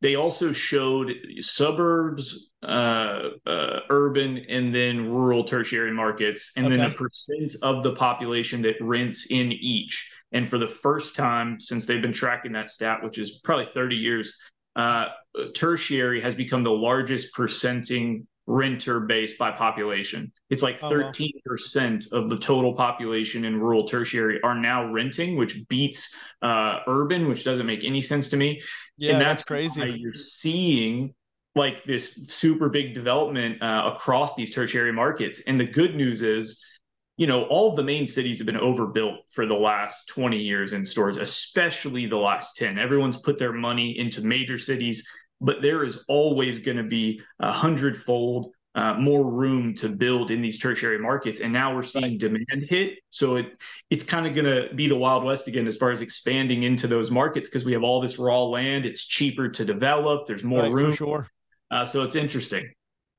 they 0.00 0.14
also 0.14 0.52
showed 0.52 1.12
suburbs, 1.40 2.47
uh, 2.62 3.30
uh, 3.46 3.80
urban, 3.90 4.38
and 4.48 4.74
then 4.74 5.08
rural 5.08 5.44
tertiary 5.44 5.92
markets, 5.92 6.52
and 6.56 6.66
okay. 6.66 6.76
then 6.76 6.90
the 6.90 6.94
percent 6.94 7.54
of 7.62 7.82
the 7.82 7.92
population 7.92 8.62
that 8.62 8.76
rents 8.80 9.26
in 9.30 9.52
each. 9.52 10.12
And 10.32 10.48
for 10.48 10.58
the 10.58 10.66
first 10.66 11.16
time 11.16 11.60
since 11.60 11.86
they've 11.86 12.02
been 12.02 12.12
tracking 12.12 12.52
that 12.52 12.70
stat, 12.70 13.02
which 13.02 13.18
is 13.18 13.40
probably 13.44 13.66
30 13.72 13.96
years, 13.96 14.36
uh, 14.76 15.06
tertiary 15.54 16.20
has 16.20 16.34
become 16.34 16.62
the 16.62 16.70
largest 16.70 17.34
percenting 17.34 18.26
renter 18.48 19.00
base 19.00 19.36
by 19.36 19.50
population. 19.50 20.32
It's 20.48 20.62
like 20.62 20.82
oh, 20.82 20.90
13% 20.90 22.12
wow. 22.12 22.18
of 22.18 22.30
the 22.30 22.38
total 22.38 22.74
population 22.74 23.44
in 23.44 23.60
rural 23.60 23.84
tertiary 23.86 24.40
are 24.42 24.54
now 24.54 24.90
renting, 24.90 25.36
which 25.36 25.68
beats 25.68 26.14
uh, 26.42 26.78
urban, 26.86 27.28
which 27.28 27.44
doesn't 27.44 27.66
make 27.66 27.84
any 27.84 28.00
sense 28.00 28.30
to 28.30 28.36
me. 28.36 28.62
Yeah, 28.96 29.12
and 29.12 29.20
that's, 29.20 29.42
that's 29.42 29.42
crazy. 29.44 29.96
You're 29.98 30.14
seeing 30.14 31.14
like 31.58 31.84
this 31.84 32.14
super 32.28 32.70
big 32.70 32.94
development 32.94 33.60
uh, 33.60 33.92
across 33.94 34.34
these 34.34 34.54
tertiary 34.54 34.92
markets. 34.92 35.42
And 35.46 35.60
the 35.60 35.66
good 35.66 35.94
news 35.94 36.22
is, 36.22 36.64
you 37.18 37.26
know, 37.26 37.44
all 37.44 37.68
of 37.68 37.76
the 37.76 37.82
main 37.82 38.06
cities 38.06 38.38
have 38.38 38.46
been 38.46 38.56
overbuilt 38.56 39.16
for 39.30 39.44
the 39.44 39.54
last 39.54 40.08
20 40.08 40.38
years 40.38 40.72
in 40.72 40.86
stores, 40.86 41.18
especially 41.18 42.06
the 42.06 42.16
last 42.16 42.56
10. 42.56 42.78
Everyone's 42.78 43.18
put 43.18 43.38
their 43.38 43.52
money 43.52 43.98
into 43.98 44.22
major 44.22 44.58
cities 44.58 45.06
but 45.40 45.62
there 45.62 45.84
is 45.84 45.98
always 46.08 46.58
going 46.58 46.76
to 46.76 46.84
be 46.84 47.20
a 47.40 47.52
hundredfold 47.52 48.52
uh, 48.74 48.94
more 48.94 49.28
room 49.28 49.74
to 49.74 49.88
build 49.88 50.30
in 50.30 50.40
these 50.40 50.58
tertiary 50.58 50.98
markets. 50.98 51.40
And 51.40 51.52
now 51.52 51.74
we're 51.74 51.82
seeing 51.82 52.04
right. 52.04 52.18
demand 52.18 52.64
hit. 52.68 52.98
So 53.10 53.36
it 53.36 53.60
it's 53.90 54.04
kind 54.04 54.26
of 54.26 54.34
going 54.34 54.44
to 54.44 54.74
be 54.74 54.88
the 54.88 54.96
Wild 54.96 55.24
West 55.24 55.48
again 55.48 55.66
as 55.66 55.76
far 55.76 55.90
as 55.90 56.00
expanding 56.00 56.62
into 56.62 56.86
those 56.86 57.10
markets 57.10 57.48
because 57.48 57.64
we 57.64 57.72
have 57.72 57.82
all 57.82 58.00
this 58.00 58.18
raw 58.18 58.44
land. 58.44 58.84
It's 58.84 59.04
cheaper 59.04 59.48
to 59.48 59.64
develop. 59.64 60.26
There's 60.26 60.44
more 60.44 60.62
right, 60.62 60.72
room. 60.72 60.94
sure. 60.94 61.28
Uh, 61.70 61.84
so 61.84 62.02
it's 62.02 62.16
interesting. 62.16 62.70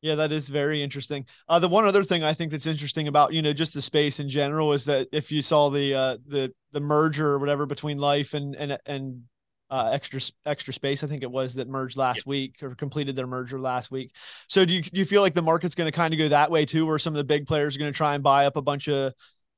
Yeah, 0.01 0.15
that 0.15 0.31
is 0.31 0.47
very 0.47 0.81
interesting. 0.81 1.25
Uh, 1.49 1.59
the 1.59 1.67
one 1.67 1.85
other 1.85 2.03
thing 2.03 2.23
I 2.23 2.33
think 2.33 2.51
that's 2.51 2.65
interesting 2.65 3.07
about 3.07 3.33
you 3.33 3.41
know 3.41 3.53
just 3.53 3.73
the 3.73 3.81
space 3.81 4.19
in 4.19 4.29
general 4.29 4.71
is 4.73 4.85
that 4.85 5.09
if 5.11 5.31
you 5.31 5.41
saw 5.41 5.69
the 5.69 5.93
uh, 5.93 6.17
the 6.25 6.53
the 6.71 6.79
merger 6.79 7.27
or 7.27 7.39
whatever 7.39 7.65
between 7.65 7.97
Life 7.97 8.33
and 8.33 8.55
and 8.55 8.77
and 8.85 9.23
uh, 9.69 9.89
extra 9.93 10.19
extra 10.45 10.73
space. 10.73 11.03
I 11.03 11.07
think 11.07 11.23
it 11.23 11.31
was 11.31 11.55
that 11.55 11.67
merged 11.67 11.97
last 11.97 12.25
week 12.25 12.55
or 12.61 12.75
completed 12.75 13.15
their 13.15 13.27
merger 13.27 13.59
last 13.59 13.91
week. 13.91 14.15
So 14.47 14.65
do 14.65 14.73
you 14.73 14.81
do 14.81 14.99
you 14.99 15.05
feel 15.05 15.21
like 15.21 15.33
the 15.33 15.41
market's 15.41 15.75
going 15.75 15.91
to 15.91 15.95
kind 15.95 16.13
of 16.13 16.17
go 16.17 16.29
that 16.29 16.51
way 16.51 16.65
too, 16.65 16.85
where 16.85 16.99
some 16.99 17.13
of 17.13 17.17
the 17.17 17.23
big 17.23 17.47
players 17.47 17.75
are 17.75 17.79
going 17.79 17.91
to 17.91 17.97
try 17.97 18.15
and 18.15 18.23
buy 18.23 18.45
up 18.45 18.57
a 18.57 18.61
bunch 18.61 18.87
of 18.87 19.13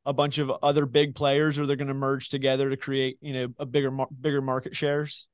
a 0.05 0.13
bunch 0.13 0.37
of 0.37 0.51
other 0.63 0.85
big 0.85 1.15
players, 1.15 1.57
or 1.57 1.65
they're 1.65 1.75
going 1.75 1.87
to 1.87 1.93
merge 1.93 2.29
together 2.29 2.69
to 2.69 2.77
create 2.77 3.17
you 3.21 3.33
know 3.33 3.47
a 3.57 3.65
bigger 3.65 3.91
bigger 4.19 4.41
market 4.41 4.75
shares? 4.75 5.27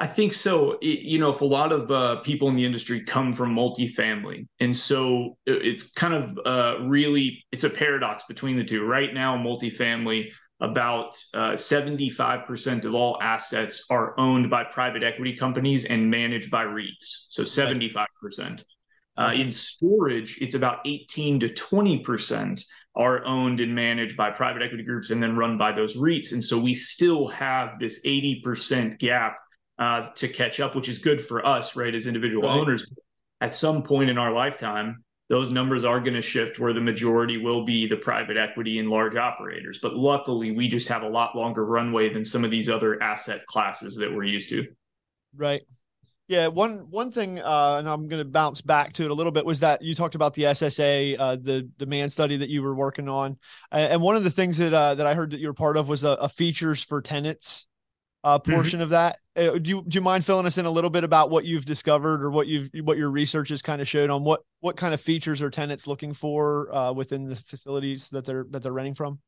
I 0.00 0.06
think 0.06 0.32
so. 0.32 0.78
It, 0.80 1.00
you 1.00 1.18
know, 1.18 1.28
if 1.28 1.42
a 1.42 1.44
lot 1.44 1.72
of 1.72 1.90
uh, 1.90 2.16
people 2.22 2.48
in 2.48 2.56
the 2.56 2.64
industry 2.64 3.04
come 3.04 3.34
from 3.34 3.54
multifamily, 3.54 4.46
and 4.58 4.74
so 4.74 5.36
it's 5.44 5.92
kind 5.92 6.14
of 6.14 6.38
uh, 6.46 6.82
really 6.86 7.44
it's 7.52 7.64
a 7.64 7.70
paradox 7.70 8.24
between 8.24 8.56
the 8.56 8.64
two. 8.64 8.82
Right 8.82 9.12
now, 9.12 9.36
multifamily 9.36 10.30
about 10.62 11.16
uh, 11.34 11.52
75% 11.52 12.84
of 12.86 12.94
all 12.94 13.18
assets 13.22 13.84
are 13.90 14.18
owned 14.18 14.48
by 14.48 14.64
private 14.64 15.02
equity 15.02 15.36
companies 15.36 15.84
and 15.84 16.10
managed 16.10 16.50
by 16.50 16.64
REITs. 16.64 17.26
So 17.30 17.42
75%. 17.42 18.64
Uh, 19.18 19.32
in 19.34 19.50
storage, 19.50 20.38
it's 20.40 20.54
about 20.54 20.78
18 20.86 21.40
to 21.40 21.48
20% 21.48 22.64
are 22.96 23.24
owned 23.24 23.60
and 23.60 23.74
managed 23.74 24.16
by 24.16 24.30
private 24.30 24.62
equity 24.62 24.82
groups 24.82 25.10
and 25.10 25.22
then 25.22 25.36
run 25.36 25.58
by 25.58 25.72
those 25.72 25.96
REITs. 25.96 26.32
And 26.32 26.42
so 26.42 26.58
we 26.58 26.72
still 26.74 27.28
have 27.28 27.78
this 27.78 28.04
80% 28.04 28.98
gap 28.98 29.36
uh, 29.80 30.10
to 30.14 30.28
catch 30.28 30.60
up, 30.60 30.76
which 30.76 30.88
is 30.88 30.98
good 30.98 31.20
for 31.20 31.44
us, 31.44 31.74
right, 31.74 31.94
as 31.94 32.06
individual 32.06 32.46
right. 32.46 32.58
owners. 32.58 32.86
At 33.40 33.54
some 33.54 33.82
point 33.82 34.10
in 34.10 34.18
our 34.18 34.30
lifetime, 34.30 35.02
those 35.30 35.50
numbers 35.50 35.84
are 35.84 36.00
going 36.00 36.14
to 36.14 36.22
shift 36.22 36.58
where 36.58 36.74
the 36.74 36.80
majority 36.80 37.38
will 37.38 37.64
be 37.64 37.88
the 37.88 37.96
private 37.96 38.36
equity 38.36 38.78
and 38.78 38.90
large 38.90 39.16
operators. 39.16 39.78
But 39.80 39.94
luckily, 39.94 40.50
we 40.50 40.68
just 40.68 40.86
have 40.88 41.02
a 41.02 41.08
lot 41.08 41.34
longer 41.34 41.64
runway 41.64 42.12
than 42.12 42.24
some 42.24 42.44
of 42.44 42.50
these 42.50 42.68
other 42.68 43.02
asset 43.02 43.46
classes 43.46 43.96
that 43.96 44.14
we're 44.14 44.24
used 44.24 44.50
to. 44.50 44.66
Right. 45.34 45.62
Yeah, 46.28 46.46
one 46.48 46.90
one 46.90 47.10
thing, 47.10 47.40
uh, 47.40 47.76
and 47.78 47.88
I'm 47.88 48.06
going 48.06 48.22
to 48.22 48.28
bounce 48.28 48.60
back 48.60 48.92
to 48.94 49.04
it 49.04 49.10
a 49.10 49.14
little 49.14 49.32
bit, 49.32 49.44
was 49.44 49.60
that 49.60 49.82
you 49.82 49.96
talked 49.96 50.14
about 50.14 50.34
the 50.34 50.42
SSA, 50.44 51.16
uh, 51.18 51.36
the 51.36 51.62
demand 51.76 52.12
study 52.12 52.36
that 52.36 52.48
you 52.48 52.62
were 52.62 52.74
working 52.74 53.08
on, 53.08 53.36
and 53.72 54.00
one 54.00 54.14
of 54.14 54.22
the 54.22 54.30
things 54.30 54.58
that 54.58 54.72
uh, 54.72 54.94
that 54.94 55.06
I 55.08 55.14
heard 55.14 55.32
that 55.32 55.40
you 55.40 55.48
were 55.48 55.54
part 55.54 55.76
of 55.76 55.88
was 55.88 56.04
a, 56.04 56.10
a 56.10 56.28
features 56.28 56.84
for 56.84 57.02
tenants 57.02 57.66
uh, 58.24 58.38
mm-hmm. 58.38 58.52
portion 58.52 58.78
mm-hmm. 58.78 58.84
of 58.84 58.90
that. 58.90 59.16
Uh, 59.36 59.58
do 59.58 59.70
you 59.70 59.84
do 59.86 59.96
you 59.96 60.00
mind 60.00 60.24
filling 60.24 60.46
us 60.46 60.58
in 60.58 60.66
a 60.66 60.70
little 60.70 60.90
bit 60.90 61.04
about 61.04 61.30
what 61.30 61.44
you've 61.44 61.64
discovered 61.64 62.22
or 62.22 62.30
what 62.30 62.46
you've 62.46 62.68
what 62.82 62.98
your 62.98 63.10
research 63.10 63.48
has 63.48 63.62
kind 63.62 63.80
of 63.80 63.88
showed 63.88 64.10
on 64.10 64.24
what 64.24 64.40
what 64.60 64.76
kind 64.76 64.92
of 64.92 65.00
features 65.00 65.40
are 65.40 65.50
tenants 65.50 65.86
looking 65.86 66.12
for 66.12 66.74
uh, 66.74 66.92
within 66.92 67.28
the 67.28 67.36
facilities 67.36 68.08
that 68.10 68.24
they're 68.24 68.46
that 68.50 68.62
they're 68.62 68.72
renting 68.72 68.94
from? 68.94 69.20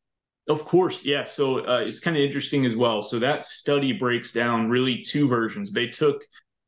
Of 0.49 0.65
course, 0.65 1.05
yeah. 1.05 1.25
So 1.25 1.65
uh, 1.67 1.85
it's 1.87 2.01
kind 2.01 2.17
of 2.17 2.23
interesting 2.23 2.67
as 2.67 2.75
well. 2.75 3.01
So 3.01 3.21
that 3.21 3.45
study 3.45 3.93
breaks 3.93 4.33
down 4.33 4.69
really 4.69 5.03
two 5.03 5.29
versions. 5.29 5.73
They 5.73 5.87
took 5.87 6.25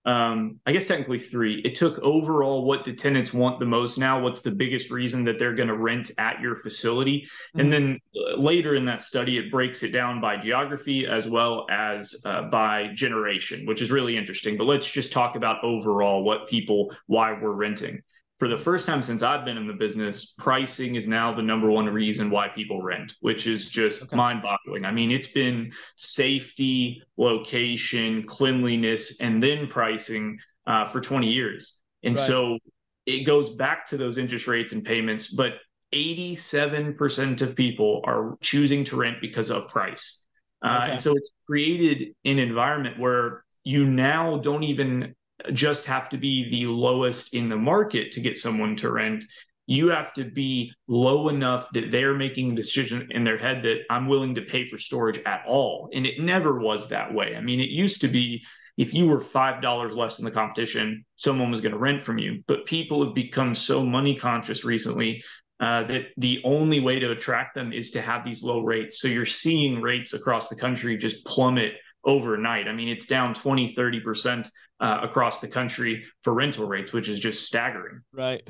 um, 0.07 0.61
I 0.67 0.73
guess 0.73 0.87
technically 0.87 1.19
three. 1.19 1.61
It 1.65 1.75
took 1.75 1.99
overall 2.01 2.65
what 2.65 2.85
the 2.85 2.93
tenants 2.93 3.33
want 3.33 3.59
the 3.59 3.67
most 3.67 3.97
now? 3.97 4.21
What's 4.21 4.43
the 4.43 4.51
biggest 4.51 4.91
reason 4.91 5.25
that 5.25 5.39
they're 5.39 5.55
going 5.55 5.69
to 5.69 5.77
rent 5.77 6.11
at 6.19 6.41
your 6.41 6.57
facility? 6.57 7.23
Mm-hmm. 7.23 7.61
And 7.61 7.73
then 7.73 8.01
later 8.39 8.75
in 8.75 8.85
that 8.87 9.01
study, 9.01 9.39
it 9.39 9.51
breaks 9.51 9.83
it 9.83 9.91
down 9.91 10.21
by 10.21 10.37
geography 10.37 11.07
as 11.07 11.29
well 11.29 11.67
as 11.71 12.15
uh, 12.25 12.43
by 12.43 12.89
generation, 12.95 13.67
which 13.67 13.83
is 13.83 13.91
really 13.91 14.17
interesting. 14.17 14.57
But 14.57 14.65
let's 14.65 14.91
just 14.91 15.13
talk 15.13 15.37
about 15.37 15.63
overall 15.65 16.23
what 16.25 16.49
people, 16.49 16.95
why 17.07 17.33
we're 17.33 17.53
renting 17.53 18.03
for 18.39 18.49
the 18.49 18.57
first 18.57 18.87
time 18.87 19.01
since 19.01 19.23
I've 19.23 19.45
been 19.45 19.57
in 19.57 19.67
the 19.67 19.75
business, 19.75 20.35
pricing 20.37 20.97
is 20.97 21.07
now 21.07 21.33
the 21.33 21.43
number 21.43 21.71
one 21.71 21.87
reason 21.87 22.31
why 22.31 22.49
people 22.49 22.83
rent, 22.83 23.15
which 23.21 23.47
is 23.47 23.71
just 23.71 24.03
okay. 24.03 24.17
mind 24.17 24.43
boggling. 24.43 24.85
I 24.85 24.91
mean, 24.91 25.13
it's 25.13 25.29
been 25.29 25.73
safety, 25.97 27.03
location, 27.17 28.25
cleanliness, 28.27 29.21
and 29.21 29.43
then 29.43 29.69
pricing 29.69 30.39
uh, 30.67 30.85
for 30.85 31.01
20 31.01 31.31
years. 31.31 31.79
And 32.03 32.17
right. 32.17 32.27
so 32.27 32.59
it 33.07 33.25
goes 33.25 33.51
back 33.51 33.87
to 33.89 33.97
those 33.97 34.19
interest 34.19 34.49
rates 34.49 34.73
and 34.73 34.85
payments, 34.85 35.33
but 35.33 35.53
87% 35.95 37.43
of 37.43 37.57
people 37.57 38.03
are 38.05 38.37
choosing 38.41 38.85
to 38.87 38.97
rent 38.97 39.19
because 39.21 39.51
of 39.51 39.69
price. 39.69 40.25
Uh, 40.65 40.81
okay. 40.83 40.93
And 40.93 41.03
so 41.03 41.13
it's 41.13 41.31
created 41.47 42.15
an 42.25 42.39
environment 42.39 42.99
where 42.99 43.45
you 43.65 43.85
now 43.85 44.39
don't 44.39 44.63
even 44.63 45.15
just 45.53 45.85
have 45.87 46.09
to 46.11 46.17
be 46.17 46.49
the 46.49 46.67
lowest 46.67 47.35
in 47.35 47.49
the 47.49 47.57
market 47.57 48.13
to 48.13 48.21
get 48.21 48.37
someone 48.37 48.77
to 48.77 48.91
rent. 48.91 49.25
You 49.67 49.89
have 49.89 50.13
to 50.15 50.25
be 50.25 50.73
low 50.89 51.29
enough 51.29 51.69
that 51.73 51.91
they're 51.91 52.15
making 52.15 52.53
a 52.53 52.57
decision 52.57 53.09
in 53.11 53.25
their 53.25 53.39
head 53.39 53.63
that 53.63 53.83
I'm 53.91 54.09
willing 54.09 54.35
to 54.35 54.43
pay 54.43 54.67
for 54.67 54.79
storage 54.79 55.21
at 55.25 55.45
all. 55.47 55.89
And 55.95 56.07
it 56.07 56.21
never 56.21 56.59
was 56.59 56.89
that 56.89 57.13
way. 57.13 57.35
I 57.37 57.41
mean, 57.41 57.61
it 57.61 57.71
used 57.71 58.01
to 58.03 58.09
be 58.09 58.45
if 58.77 58.93
you 58.93 59.07
were 59.07 59.21
$5 59.21 59.97
less 59.97 60.17
than 60.17 60.25
the 60.25 60.31
competition, 60.31 61.05
someone 61.17 61.51
was 61.51 61.61
going 61.61 61.73
to 61.73 61.79
rent 61.79 62.01
from 62.01 62.19
you. 62.19 62.43
But 62.47 62.67
people 62.67 63.05
have 63.05 63.15
become 63.15 63.55
so 63.55 63.85
money 63.85 64.17
conscious 64.17 64.65
recently 64.65 65.23
uh, 65.61 65.85
that 65.85 66.07
the 66.17 66.41
only 66.45 66.81
way 66.81 66.99
to 66.99 67.13
attract 67.13 67.55
them 67.55 67.73
is 67.73 67.91
to 67.93 68.01
have 68.01 68.25
these 68.25 68.43
low 68.43 68.61
rates. 68.61 69.01
So 69.01 69.09
you're 69.09 69.27
seeing 69.27 69.81
rates 69.81 70.13
across 70.13 70.49
the 70.49 70.57
country 70.57 70.97
just 70.97 71.25
plummet 71.25 71.75
overnight. 72.05 72.69
I 72.69 72.73
mean, 72.73 72.89
it's 72.89 73.07
down 73.07 73.35
20, 73.35 73.75
30% 73.75 74.49
uh, 74.81 75.01
across 75.03 75.41
the 75.41 75.49
country 75.49 76.05
for 76.23 76.35
rental 76.35 76.67
rates, 76.67 76.93
which 76.93 77.09
is 77.09 77.19
just 77.19 77.47
staggering. 77.47 78.01
Right. 78.13 78.47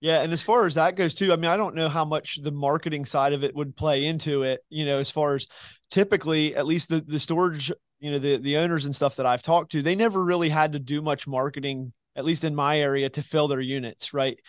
Yeah, 0.00 0.22
and 0.22 0.32
as 0.32 0.42
far 0.42 0.66
as 0.66 0.74
that 0.74 0.96
goes 0.96 1.14
too, 1.14 1.32
I 1.32 1.36
mean, 1.36 1.50
I 1.50 1.56
don't 1.56 1.76
know 1.76 1.88
how 1.88 2.04
much 2.04 2.42
the 2.42 2.50
marketing 2.50 3.04
side 3.04 3.32
of 3.32 3.44
it 3.44 3.54
would 3.54 3.76
play 3.76 4.04
into 4.04 4.42
it. 4.42 4.60
You 4.68 4.84
know, 4.84 4.98
as 4.98 5.12
far 5.12 5.36
as 5.36 5.46
typically, 5.92 6.56
at 6.56 6.66
least 6.66 6.88
the 6.88 7.00
the 7.00 7.20
storage, 7.20 7.70
you 8.00 8.10
know, 8.10 8.18
the 8.18 8.36
the 8.36 8.56
owners 8.56 8.84
and 8.84 8.96
stuff 8.96 9.14
that 9.16 9.26
I've 9.26 9.44
talked 9.44 9.70
to, 9.72 9.82
they 9.82 9.94
never 9.94 10.24
really 10.24 10.48
had 10.48 10.72
to 10.72 10.80
do 10.80 11.02
much 11.02 11.28
marketing, 11.28 11.92
at 12.16 12.24
least 12.24 12.42
in 12.42 12.52
my 12.52 12.80
area, 12.80 13.10
to 13.10 13.22
fill 13.22 13.46
their 13.46 13.60
units. 13.60 14.12
Right. 14.12 14.40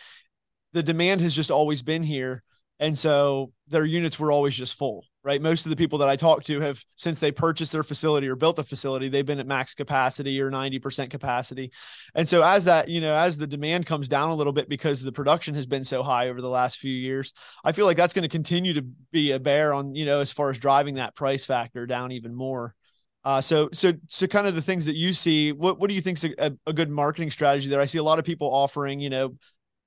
The 0.73 0.83
demand 0.83 1.21
has 1.21 1.35
just 1.35 1.51
always 1.51 1.81
been 1.81 2.03
here, 2.03 2.43
and 2.79 2.97
so 2.97 3.51
their 3.67 3.85
units 3.85 4.19
were 4.19 4.31
always 4.31 4.55
just 4.55 4.77
full 4.77 5.05
right? 5.23 5.41
Most 5.41 5.65
of 5.65 5.69
the 5.69 5.75
people 5.75 5.99
that 5.99 6.09
I 6.09 6.15
talked 6.15 6.47
to 6.47 6.59
have, 6.59 6.83
since 6.95 7.19
they 7.19 7.31
purchased 7.31 7.71
their 7.71 7.83
facility 7.83 8.27
or 8.27 8.35
built 8.35 8.59
a 8.59 8.63
facility, 8.63 9.07
they've 9.07 9.25
been 9.25 9.39
at 9.39 9.47
max 9.47 9.73
capacity 9.73 10.39
or 10.41 10.51
90% 10.51 11.09
capacity. 11.09 11.71
And 12.13 12.27
so, 12.27 12.43
as 12.43 12.65
that, 12.65 12.89
you 12.89 12.99
know, 12.99 13.15
as 13.15 13.37
the 13.37 13.47
demand 13.47 13.85
comes 13.85 14.09
down 14.09 14.29
a 14.29 14.35
little 14.35 14.53
bit 14.53 14.67
because 14.67 15.01
the 15.01 15.11
production 15.11 15.55
has 15.55 15.65
been 15.65 15.83
so 15.83 16.03
high 16.03 16.29
over 16.29 16.41
the 16.41 16.49
last 16.49 16.77
few 16.77 16.91
years, 16.91 17.33
I 17.63 17.71
feel 17.71 17.85
like 17.85 17.97
that's 17.97 18.13
going 18.13 18.23
to 18.23 18.29
continue 18.29 18.73
to 18.73 18.85
be 19.11 19.31
a 19.31 19.39
bear 19.39 19.73
on, 19.73 19.95
you 19.95 20.05
know, 20.05 20.19
as 20.19 20.31
far 20.31 20.49
as 20.49 20.57
driving 20.57 20.95
that 20.95 21.15
price 21.15 21.45
factor 21.45 21.85
down 21.85 22.11
even 22.11 22.35
more. 22.35 22.75
Uh, 23.23 23.39
so, 23.39 23.69
so, 23.71 23.93
so, 24.09 24.27
kind 24.27 24.47
of 24.47 24.55
the 24.55 24.61
things 24.61 24.83
that 24.85 24.97
you 24.97 25.13
see. 25.13 25.53
What, 25.53 25.79
what 25.79 25.87
do 25.87 25.93
you 25.93 26.01
think 26.01 26.21
is 26.21 26.33
a, 26.37 26.51
a 26.67 26.73
good 26.73 26.89
marketing 26.89 27.31
strategy 27.31 27.69
there? 27.69 27.79
I 27.79 27.85
see 27.85 27.97
a 27.97 28.03
lot 28.03 28.19
of 28.19 28.25
people 28.25 28.53
offering, 28.53 28.99
you 28.99 29.09
know, 29.09 29.35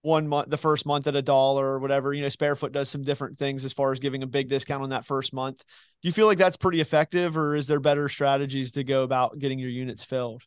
one 0.06 0.28
month, 0.28 0.48
the 0.48 0.56
first 0.56 0.86
month 0.86 1.08
at 1.08 1.16
a 1.16 1.20
dollar 1.20 1.66
or 1.66 1.78
whatever. 1.80 2.14
You 2.14 2.22
know, 2.22 2.28
Sparefoot 2.28 2.70
does 2.70 2.88
some 2.88 3.02
different 3.02 3.36
things 3.36 3.64
as 3.64 3.72
far 3.72 3.90
as 3.90 3.98
giving 3.98 4.22
a 4.22 4.26
big 4.26 4.48
discount 4.48 4.84
on 4.84 4.90
that 4.90 5.04
first 5.04 5.32
month. 5.32 5.58
Do 5.58 6.08
you 6.08 6.12
feel 6.12 6.26
like 6.26 6.38
that's 6.38 6.56
pretty 6.56 6.80
effective, 6.80 7.36
or 7.36 7.56
is 7.56 7.66
there 7.66 7.80
better 7.80 8.08
strategies 8.08 8.70
to 8.72 8.84
go 8.84 9.02
about 9.02 9.38
getting 9.38 9.58
your 9.58 9.68
units 9.68 10.04
filled? 10.04 10.42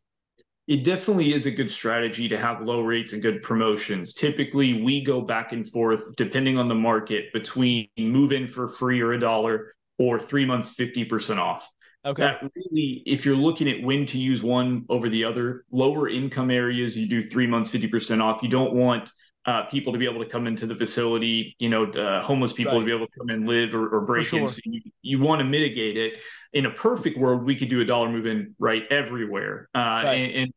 It 0.67 0.85
definitely 0.85 1.33
is 1.33 1.45
a 1.45 1.51
good 1.51 1.69
strategy 1.69 2.29
to 2.29 2.37
have 2.37 2.61
low 2.61 2.81
rates 2.81 3.11
and 3.11 3.21
good 3.21 3.43
promotions. 3.43 4.13
Typically, 4.13 4.81
we 4.81 5.03
go 5.03 5.19
back 5.19 5.51
and 5.51 5.67
forth 5.67 6.15
depending 6.15 6.57
on 6.57 6.69
the 6.69 6.75
market 6.75 7.33
between 7.33 7.89
move 7.97 8.31
in 8.31 8.47
for 8.47 8.67
free 8.67 9.01
or 9.01 9.13
a 9.13 9.19
dollar 9.19 9.75
or 9.97 10.19
three 10.19 10.45
months, 10.45 10.73
50% 10.73 11.37
off. 11.37 11.69
Okay. 12.05 12.21
That 12.21 12.49
really, 12.55 13.03
if 13.05 13.25
you're 13.25 13.35
looking 13.35 13.67
at 13.67 13.81
when 13.81 14.05
to 14.05 14.17
use 14.17 14.41
one 14.41 14.85
over 14.87 15.09
the 15.09 15.25
other, 15.25 15.65
lower 15.69 16.07
income 16.07 16.49
areas, 16.49 16.97
you 16.97 17.09
do 17.09 17.21
three 17.21 17.47
months, 17.47 17.69
50% 17.71 18.21
off. 18.23 18.41
You 18.41 18.47
don't 18.47 18.73
want 18.73 19.11
uh, 19.46 19.63
people 19.63 19.93
to 19.93 20.00
be 20.00 20.05
able 20.05 20.24
to 20.24 20.29
come 20.29 20.48
into 20.48 20.65
the 20.65 20.75
facility, 20.75 21.55
you 21.60 21.69
know, 21.69 21.86
uh, 21.86 22.22
homeless 22.22 22.53
people 22.53 22.74
right. 22.74 22.79
to 22.79 22.86
be 22.86 22.91
able 22.91 23.08
to 23.08 23.12
come 23.17 23.29
and 23.29 23.48
live 23.48 23.74
or, 23.74 23.88
or 23.89 24.01
break 24.01 24.27
sure. 24.27 24.39
in. 24.39 24.48
So 24.48 24.60
you, 24.65 24.81
you 25.01 25.19
want 25.19 25.39
to 25.39 25.46
mitigate 25.46 25.98
it. 25.98 26.19
In 26.53 26.65
a 26.65 26.72
perfect 26.72 27.17
world, 27.17 27.43
we 27.43 27.55
could 27.55 27.69
do 27.69 27.81
a 27.81 27.86
dollar 27.86 28.10
move 28.10 28.25
in 28.25 28.55
right 28.60 28.84
everywhere, 28.89 29.69
uh, 29.74 29.79
right. 29.79 30.15
and, 30.15 30.36
and 30.36 30.53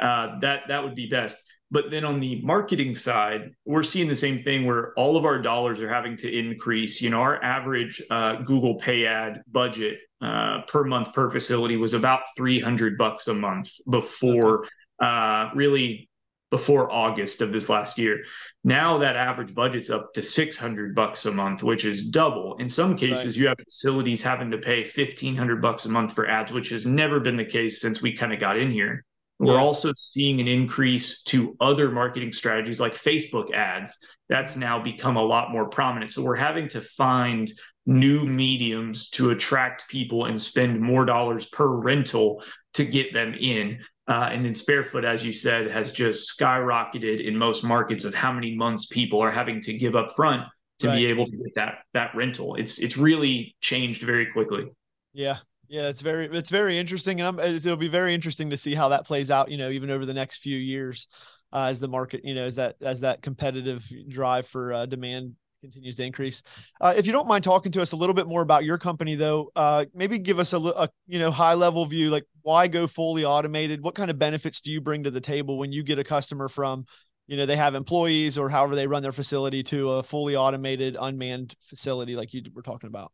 uh, 0.00 0.38
that 0.40 0.62
that 0.68 0.82
would 0.82 0.94
be 0.94 1.06
best. 1.06 1.42
But 1.70 1.90
then 1.90 2.04
on 2.04 2.20
the 2.20 2.40
marketing 2.42 2.94
side, 2.94 3.50
we're 3.64 3.82
seeing 3.82 4.08
the 4.08 4.16
same 4.16 4.38
thing 4.38 4.64
where 4.64 4.92
all 4.96 5.16
of 5.16 5.24
our 5.24 5.40
dollars 5.40 5.80
are 5.80 5.88
having 5.88 6.16
to 6.18 6.32
increase. 6.32 7.00
You 7.00 7.10
know, 7.10 7.20
our 7.20 7.42
average 7.42 8.02
uh, 8.10 8.36
Google 8.42 8.76
Pay 8.76 9.06
ad 9.06 9.42
budget 9.50 9.98
uh, 10.20 10.62
per 10.66 10.84
month 10.84 11.12
per 11.12 11.30
facility 11.30 11.76
was 11.76 11.94
about 11.94 12.22
300 12.36 12.96
bucks 12.96 13.28
a 13.28 13.34
month 13.34 13.70
before 13.90 14.66
okay. 15.02 15.50
really 15.54 16.08
before 16.54 16.88
August 16.92 17.40
of 17.40 17.50
this 17.50 17.68
last 17.68 17.98
year. 17.98 18.22
Now 18.62 18.96
that 18.98 19.16
average 19.16 19.52
budget's 19.56 19.90
up 19.90 20.14
to 20.14 20.22
600 20.22 20.94
bucks 20.94 21.26
a 21.26 21.32
month, 21.32 21.64
which 21.64 21.84
is 21.84 22.10
double. 22.10 22.54
In 22.58 22.68
some 22.68 22.96
cases, 22.96 23.34
right. 23.34 23.36
you 23.36 23.48
have 23.48 23.58
facilities 23.58 24.22
having 24.22 24.52
to 24.52 24.58
pay 24.58 24.82
1500 24.82 25.60
bucks 25.60 25.86
a 25.86 25.88
month 25.88 26.12
for 26.12 26.28
ads, 26.28 26.52
which 26.52 26.68
has 26.68 26.86
never 26.86 27.18
been 27.18 27.36
the 27.36 27.44
case 27.44 27.80
since 27.80 28.00
we 28.00 28.14
kind 28.14 28.32
of 28.32 28.38
got 28.38 28.56
in 28.56 28.70
here. 28.70 29.04
Yeah. 29.40 29.46
We're 29.48 29.58
also 29.58 29.92
seeing 29.96 30.40
an 30.40 30.46
increase 30.46 31.24
to 31.24 31.56
other 31.60 31.90
marketing 31.90 32.32
strategies 32.32 32.78
like 32.78 32.94
Facebook 32.94 33.52
ads. 33.52 33.98
That's 34.28 34.56
now 34.56 34.80
become 34.80 35.16
a 35.16 35.24
lot 35.24 35.50
more 35.50 35.68
prominent. 35.68 36.12
So 36.12 36.22
we're 36.22 36.36
having 36.36 36.68
to 36.68 36.80
find 36.80 37.50
new 37.84 38.24
mediums 38.24 39.10
to 39.10 39.30
attract 39.30 39.88
people 39.88 40.26
and 40.26 40.40
spend 40.40 40.80
more 40.80 41.04
dollars 41.04 41.46
per 41.46 41.66
rental 41.66 42.44
to 42.74 42.84
get 42.84 43.12
them 43.12 43.34
in. 43.34 43.80
Uh, 44.06 44.28
and 44.30 44.44
then 44.44 44.52
Sparefoot, 44.52 45.04
as 45.04 45.24
you 45.24 45.32
said, 45.32 45.70
has 45.70 45.90
just 45.90 46.38
skyrocketed 46.38 47.26
in 47.26 47.36
most 47.36 47.64
markets 47.64 48.04
of 48.04 48.14
how 48.14 48.32
many 48.32 48.54
months 48.54 48.86
people 48.86 49.20
are 49.20 49.30
having 49.30 49.60
to 49.62 49.72
give 49.72 49.96
up 49.96 50.10
front 50.14 50.42
to 50.80 50.88
right. 50.88 50.96
be 50.96 51.06
able 51.06 51.26
to 51.26 51.36
get 51.36 51.54
that 51.54 51.78
that 51.94 52.14
rental. 52.14 52.56
It's 52.56 52.78
it's 52.78 52.98
really 52.98 53.56
changed 53.60 54.02
very 54.02 54.26
quickly. 54.26 54.66
Yeah, 55.14 55.38
yeah, 55.68 55.88
it's 55.88 56.02
very 56.02 56.26
it's 56.26 56.50
very 56.50 56.78
interesting, 56.78 57.20
and 57.20 57.40
I'm, 57.40 57.56
it'll 57.56 57.76
be 57.76 57.88
very 57.88 58.14
interesting 58.14 58.50
to 58.50 58.56
see 58.56 58.74
how 58.74 58.90
that 58.90 59.06
plays 59.06 59.30
out. 59.30 59.50
You 59.50 59.56
know, 59.56 59.70
even 59.70 59.90
over 59.90 60.04
the 60.04 60.14
next 60.14 60.38
few 60.38 60.58
years, 60.58 61.08
uh, 61.52 61.66
as 61.70 61.80
the 61.80 61.88
market, 61.88 62.24
you 62.24 62.34
know, 62.34 62.44
as 62.44 62.56
that 62.56 62.76
as 62.82 63.00
that 63.00 63.22
competitive 63.22 63.90
drive 64.08 64.46
for 64.46 64.72
uh, 64.72 64.86
demand 64.86 65.36
continues 65.64 65.94
to 65.94 66.04
increase. 66.04 66.42
Uh, 66.80 66.92
if 66.94 67.06
you 67.06 67.12
don't 67.12 67.26
mind 67.26 67.42
talking 67.42 67.72
to 67.72 67.80
us 67.80 67.92
a 67.92 67.96
little 67.96 68.14
bit 68.14 68.26
more 68.26 68.42
about 68.42 68.64
your 68.64 68.76
company, 68.76 69.14
though, 69.14 69.50
uh, 69.56 69.86
maybe 69.94 70.18
give 70.18 70.38
us 70.38 70.52
a, 70.52 70.58
a, 70.58 70.88
you 71.06 71.18
know 71.18 71.30
high 71.30 71.54
level 71.54 71.86
view, 71.86 72.10
like 72.10 72.24
why 72.42 72.66
go 72.68 72.86
fully 72.86 73.24
automated? 73.24 73.82
What 73.82 73.94
kind 73.94 74.10
of 74.10 74.18
benefits 74.18 74.60
do 74.60 74.70
you 74.70 74.82
bring 74.82 75.04
to 75.04 75.10
the 75.10 75.20
table 75.20 75.56
when 75.56 75.72
you 75.72 75.82
get 75.82 75.98
a 75.98 76.04
customer 76.04 76.48
from, 76.48 76.84
you 77.26 77.38
know, 77.38 77.46
they 77.46 77.56
have 77.56 77.74
employees 77.74 78.36
or 78.36 78.50
however 78.50 78.74
they 78.74 78.86
run 78.86 79.02
their 79.02 79.12
facility 79.12 79.62
to 79.64 79.92
a 79.92 80.02
fully 80.02 80.36
automated 80.36 80.96
unmanned 81.00 81.54
facility 81.62 82.14
like 82.14 82.34
you 82.34 82.42
were 82.54 82.62
talking 82.62 82.88
about? 82.88 83.10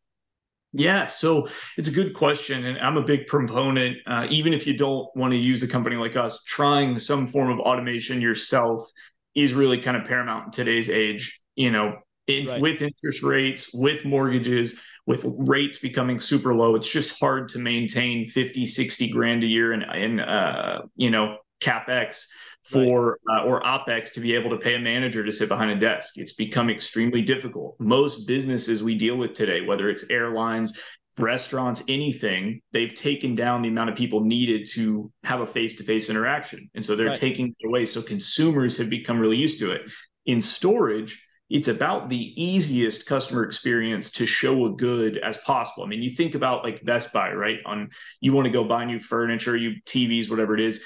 Yeah, 0.73 1.07
so 1.07 1.49
it's 1.77 1.89
a 1.89 1.93
good 1.93 2.15
question, 2.15 2.67
and 2.67 2.79
I'm 2.79 2.97
a 2.97 3.03
big 3.03 3.27
proponent. 3.27 3.99
Uh, 4.07 4.27
even 4.31 4.53
if 4.53 4.67
you 4.67 4.77
don't 4.77 5.09
want 5.17 5.33
to 5.33 5.39
use 5.39 5.63
a 5.63 5.69
company 5.69 5.97
like 5.97 6.17
us, 6.17 6.45
trying 6.45 6.99
some 6.99 7.27
form 7.27 7.51
of 7.51 7.59
automation 7.59 8.21
yourself 8.21 8.89
is 9.35 9.53
really 9.53 9.81
kind 9.81 9.97
of 9.97 10.07
paramount 10.07 10.47
in 10.47 10.51
today's 10.53 10.89
age. 10.89 11.41
You 11.57 11.73
know, 11.73 11.97
in, 12.27 12.47
right. 12.47 12.61
with 12.61 12.83
interest 12.83 13.23
rates, 13.23 13.71
with 13.73 14.05
mortgages, 14.05 14.79
with 15.07 15.25
rates 15.25 15.79
becoming 15.79 16.21
super 16.21 16.55
low, 16.55 16.75
it's 16.77 16.91
just 16.91 17.19
hard 17.19 17.49
to 17.51 17.59
maintain 17.59 18.29
50, 18.29 18.67
60 18.67 19.09
grand 19.11 19.43
a 19.43 19.47
year 19.47 19.73
in, 19.73 19.83
in 19.95 20.21
uh, 20.21 20.83
you 20.97 21.11
know, 21.11 21.39
capex 21.61 22.25
for 22.65 23.19
right. 23.27 23.43
uh, 23.43 23.45
or 23.45 23.63
opex 23.63 24.13
to 24.13 24.21
be 24.21 24.35
able 24.35 24.51
to 24.51 24.59
pay 24.59 24.75
a 24.75 24.79
manager 24.79 25.25
to 25.25 25.33
sit 25.33 25.49
behind 25.49 25.71
a 25.71 25.77
desk. 25.77 26.15
It's 26.17 26.35
become 26.35 26.71
extremely 26.71 27.23
difficult. 27.23 27.77
Most 27.79 28.27
businesses 28.27 28.83
we 28.83 28.97
deal 28.97 29.17
with 29.17 29.35
today, 29.35 29.63
whether 29.63 29.89
it's 29.89 30.09
airlines, 30.11 30.79
restaurants, 31.19 31.83
anything, 31.89 32.61
they've 32.73 32.95
taken 32.95 33.35
down 33.35 33.63
the 33.63 33.69
amount 33.69 33.91
of 33.91 33.97
people 33.97 34.21
needed 34.21 34.69
to 34.73 35.11
have 35.25 35.41
a 35.41 35.47
face-to-face 35.47 36.11
interaction. 36.11 36.71
And 36.75 36.85
so 36.85 36.95
they're 36.95 37.09
right. 37.09 37.19
taking 37.19 37.55
it 37.59 37.67
away. 37.67 37.87
So 37.87 38.03
consumers 38.03 38.77
have 38.77 38.91
become 38.91 39.19
really 39.19 39.37
used 39.37 39.59
to 39.61 39.73
it. 39.73 39.91
In 40.27 40.41
storage, 40.41 41.27
it's 41.51 41.69
about 41.69 42.09
the 42.09 42.33
easiest 42.43 43.07
customer 43.07 43.43
experience 43.43 44.13
to 44.13 44.27
show 44.27 44.67
a 44.67 44.71
good 44.71 45.19
as 45.19 45.37
possible. 45.39 45.85
I 45.85 45.89
mean, 45.89 46.03
you 46.03 46.11
think 46.11 46.37
about 46.37 46.63
like 46.63 46.85
Best 46.85 47.13
Buy, 47.13 47.33
right? 47.33 47.59
On 47.67 47.91
you 48.21 48.33
want 48.33 48.47
to 48.47 48.53
go 48.53 48.65
buy 48.65 48.85
new 48.85 49.01
furniture, 49.01 49.57
you 49.57 49.75
TVs, 49.85 50.31
whatever 50.31 50.55
it 50.55 50.61
is. 50.61 50.85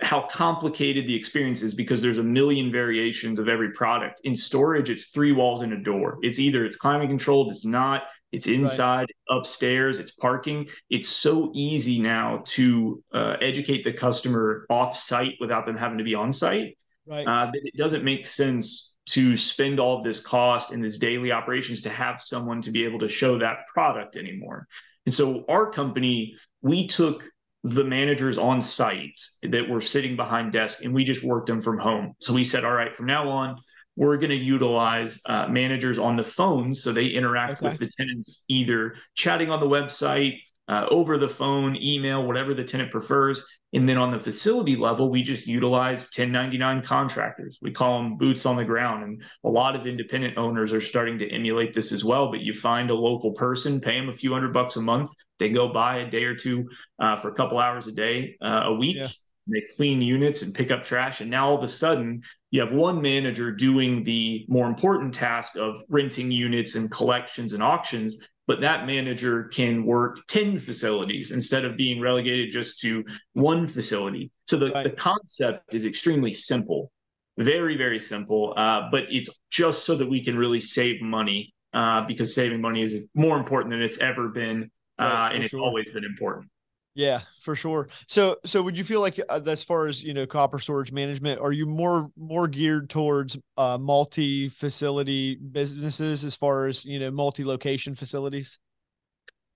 how 0.00 0.26
complicated 0.26 1.06
the 1.06 1.14
experience 1.14 1.62
is 1.62 1.74
because 1.74 2.02
there's 2.02 2.18
a 2.18 2.22
million 2.22 2.72
variations 2.72 3.38
of 3.38 3.48
every 3.48 3.70
product. 3.72 4.20
In 4.24 4.34
storage, 4.34 4.90
it's 4.90 5.06
three 5.06 5.32
walls 5.32 5.62
and 5.62 5.72
a 5.72 5.80
door. 5.80 6.18
It's 6.22 6.38
either 6.38 6.64
it's 6.64 6.76
climate 6.76 7.08
controlled, 7.08 7.50
it's 7.50 7.64
not, 7.64 8.02
it's 8.32 8.46
inside, 8.46 9.06
right. 9.30 9.38
upstairs, 9.38 9.98
it's 9.98 10.10
parking. 10.10 10.68
It's 10.90 11.08
so 11.08 11.52
easy 11.54 12.00
now 12.00 12.42
to 12.46 13.02
uh, 13.12 13.36
educate 13.40 13.84
the 13.84 13.92
customer 13.92 14.66
off 14.68 14.96
site 14.96 15.34
without 15.38 15.66
them 15.66 15.76
having 15.76 15.98
to 15.98 16.04
be 16.04 16.14
on 16.14 16.32
site. 16.32 16.76
Right. 17.06 17.26
Uh, 17.26 17.46
that 17.46 17.60
it 17.64 17.76
doesn't 17.76 18.04
make 18.04 18.26
sense 18.26 18.96
to 19.06 19.36
spend 19.36 19.80
all 19.80 19.98
of 19.98 20.04
this 20.04 20.20
cost 20.20 20.72
in 20.72 20.80
this 20.80 20.98
daily 20.98 21.32
operations 21.32 21.82
to 21.82 21.90
have 21.90 22.22
someone 22.22 22.62
to 22.62 22.70
be 22.70 22.84
able 22.84 23.00
to 23.00 23.08
show 23.08 23.38
that 23.38 23.66
product 23.72 24.16
anymore. 24.16 24.68
And 25.06 25.14
so 25.14 25.44
our 25.48 25.70
company, 25.70 26.36
we 26.60 26.86
took 26.86 27.24
the 27.64 27.84
managers 27.84 28.38
on 28.38 28.60
site 28.60 29.20
that 29.42 29.68
were 29.68 29.80
sitting 29.80 30.16
behind 30.16 30.52
desk 30.52 30.84
and 30.84 30.92
we 30.92 31.04
just 31.04 31.22
worked 31.22 31.46
them 31.46 31.60
from 31.60 31.78
home. 31.78 32.14
So 32.20 32.32
we 32.32 32.44
said, 32.44 32.64
all 32.64 32.72
right, 32.72 32.94
from 32.94 33.06
now 33.06 33.28
on, 33.28 33.56
we're 33.96 34.16
going 34.16 34.30
to 34.30 34.36
utilize 34.36 35.20
uh, 35.26 35.46
managers 35.48 35.98
on 35.98 36.14
the 36.14 36.24
phone 36.24 36.74
so 36.74 36.92
they 36.92 37.06
interact 37.06 37.62
okay. 37.62 37.70
with 37.70 37.78
the 37.78 37.90
tenants 37.96 38.44
either 38.48 38.96
chatting 39.14 39.50
on 39.50 39.60
the 39.60 39.66
website, 39.66 40.38
uh, 40.72 40.86
over 40.90 41.18
the 41.18 41.28
phone, 41.28 41.76
email, 41.76 42.26
whatever 42.26 42.54
the 42.54 42.64
tenant 42.64 42.90
prefers. 42.90 43.44
And 43.74 43.86
then 43.86 43.98
on 43.98 44.10
the 44.10 44.18
facility 44.18 44.74
level, 44.74 45.10
we 45.10 45.22
just 45.22 45.46
utilize 45.46 46.04
1099 46.04 46.82
contractors. 46.82 47.58
We 47.60 47.72
call 47.72 47.98
them 47.98 48.16
boots 48.16 48.46
on 48.46 48.56
the 48.56 48.64
ground. 48.64 49.04
And 49.04 49.22
a 49.44 49.50
lot 49.50 49.76
of 49.76 49.86
independent 49.86 50.38
owners 50.38 50.72
are 50.72 50.80
starting 50.80 51.18
to 51.18 51.30
emulate 51.30 51.74
this 51.74 51.92
as 51.92 52.04
well. 52.04 52.30
But 52.30 52.40
you 52.40 52.54
find 52.54 52.90
a 52.90 52.94
local 52.94 53.32
person, 53.32 53.82
pay 53.82 54.00
them 54.00 54.08
a 54.08 54.14
few 54.14 54.32
hundred 54.32 54.54
bucks 54.54 54.76
a 54.76 54.80
month. 54.80 55.10
They 55.38 55.50
go 55.50 55.70
by 55.70 55.98
a 55.98 56.10
day 56.10 56.24
or 56.24 56.34
two 56.34 56.70
uh, 56.98 57.16
for 57.16 57.28
a 57.28 57.34
couple 57.34 57.58
hours 57.58 57.86
a 57.86 57.92
day, 57.92 58.36
uh, 58.40 58.62
a 58.64 58.74
week. 58.74 58.96
Yeah. 58.96 59.08
They 59.48 59.62
clean 59.76 60.00
units 60.00 60.40
and 60.40 60.54
pick 60.54 60.70
up 60.70 60.84
trash. 60.84 61.20
And 61.20 61.30
now 61.30 61.50
all 61.50 61.58
of 61.58 61.64
a 61.64 61.68
sudden, 61.68 62.22
you 62.50 62.60
have 62.60 62.72
one 62.72 63.02
manager 63.02 63.50
doing 63.50 64.04
the 64.04 64.46
more 64.48 64.68
important 64.68 65.12
task 65.12 65.56
of 65.56 65.82
renting 65.90 66.30
units 66.30 66.76
and 66.76 66.90
collections 66.90 67.52
and 67.52 67.62
auctions 67.62 68.26
but 68.46 68.60
that 68.60 68.86
manager 68.86 69.44
can 69.44 69.84
work 69.84 70.18
10 70.28 70.58
facilities 70.58 71.30
instead 71.30 71.64
of 71.64 71.76
being 71.76 72.00
relegated 72.00 72.50
just 72.50 72.80
to 72.80 73.04
one 73.34 73.66
facility. 73.66 74.30
So 74.48 74.56
the, 74.56 74.70
right. 74.70 74.84
the 74.84 74.90
concept 74.90 75.74
is 75.74 75.84
extremely 75.84 76.32
simple, 76.32 76.90
very, 77.38 77.76
very 77.76 77.98
simple, 77.98 78.54
uh, 78.56 78.88
but 78.90 79.04
it's 79.10 79.40
just 79.50 79.84
so 79.84 79.94
that 79.96 80.08
we 80.08 80.24
can 80.24 80.36
really 80.36 80.60
save 80.60 81.00
money 81.00 81.54
uh, 81.72 82.04
because 82.06 82.34
saving 82.34 82.60
money 82.60 82.82
is 82.82 83.08
more 83.14 83.38
important 83.38 83.70
than 83.70 83.82
it's 83.82 83.98
ever 83.98 84.28
been. 84.28 84.70
Right, 84.98 85.30
uh, 85.30 85.34
and 85.34 85.44
it's 85.44 85.54
always 85.54 85.88
been 85.90 86.04
important. 86.04 86.51
Yeah, 86.94 87.22
for 87.40 87.54
sure. 87.54 87.88
So, 88.06 88.36
so 88.44 88.62
would 88.62 88.76
you 88.76 88.84
feel 88.84 89.00
like, 89.00 89.18
uh, 89.28 89.40
as 89.46 89.62
far 89.62 89.86
as 89.86 90.02
you 90.02 90.12
know, 90.12 90.26
copper 90.26 90.58
storage 90.58 90.92
management, 90.92 91.40
are 91.40 91.52
you 91.52 91.64
more 91.64 92.10
more 92.16 92.48
geared 92.48 92.90
towards 92.90 93.38
uh, 93.56 93.78
multi 93.78 94.50
facility 94.50 95.36
businesses, 95.36 96.22
as 96.22 96.36
far 96.36 96.66
as 96.66 96.84
you 96.84 96.98
know, 96.98 97.10
multi 97.10 97.44
location 97.44 97.94
facilities? 97.94 98.58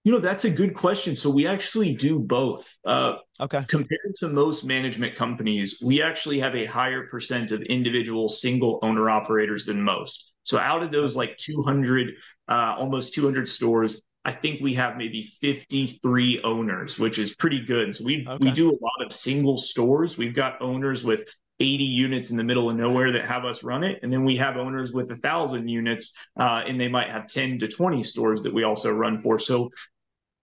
You 0.05 0.13
know, 0.13 0.21
that's 0.21 0.45
a 0.45 0.51
good 0.51 0.73
question. 0.73 1.17
So 1.17 1.29
we 1.29 1.49
actually 1.49 1.95
do 1.95 2.21
both. 2.21 2.79
Uh, 2.87 3.15
okay. 3.41 3.65
Compared 3.69 4.15
to 4.21 4.29
most 4.29 4.65
management 4.65 5.17
companies, 5.17 5.83
we 5.85 6.01
actually 6.01 6.39
have 6.39 6.55
a 6.55 6.65
higher 6.65 7.09
percent 7.09 7.51
of 7.51 7.61
individual 7.63 8.29
single 8.29 8.79
owner 8.83 9.11
operators 9.11 9.67
than 9.67 9.83
most. 9.83 10.33
So 10.45 10.59
out 10.61 10.85
of 10.85 10.93
those 10.93 11.17
like 11.17 11.37
200, 11.39 12.15
uh, 12.49 12.77
almost 12.79 13.15
200 13.15 13.49
stores, 13.49 14.01
I 14.27 14.33
think 14.33 14.61
we 14.61 14.75
have 14.75 14.97
maybe 14.97 15.23
53 15.23 16.43
owners, 16.43 16.99
which 16.99 17.21
is 17.21 17.37
pretty 17.37 17.65
good. 17.65 17.95
So 17.95 18.05
we 18.05 18.27
okay. 18.27 18.45
we 18.45 18.51
do 18.51 18.71
a 18.71 18.79
lot 18.83 19.07
of 19.07 19.13
single 19.13 19.57
stores. 19.57 20.19
We've 20.19 20.35
got 20.35 20.61
owners 20.61 21.05
with 21.05 21.25
80 21.61 21.85
units 21.85 22.31
in 22.33 22.37
the 22.37 22.43
middle 22.43 22.69
of 22.69 22.77
nowhere 22.77 23.13
that 23.13 23.25
have 23.25 23.45
us 23.45 23.63
run 23.63 23.85
it, 23.85 24.01
and 24.03 24.13
then 24.13 24.25
we 24.25 24.37
have 24.37 24.57
owners 24.57 24.93
with 24.93 25.13
a 25.13 25.17
thousand 25.17 25.69
units, 25.69 26.17
uh, 26.41 26.63
and 26.67 26.79
they 26.79 26.89
might 26.89 27.09
have 27.09 27.29
10 27.29 27.61
to 27.61 27.69
20 27.69 28.03
stores 28.03 28.43
that 28.43 28.53
we 28.53 28.65
also 28.65 28.91
run 28.91 29.17
for. 29.17 29.39
So 29.39 29.71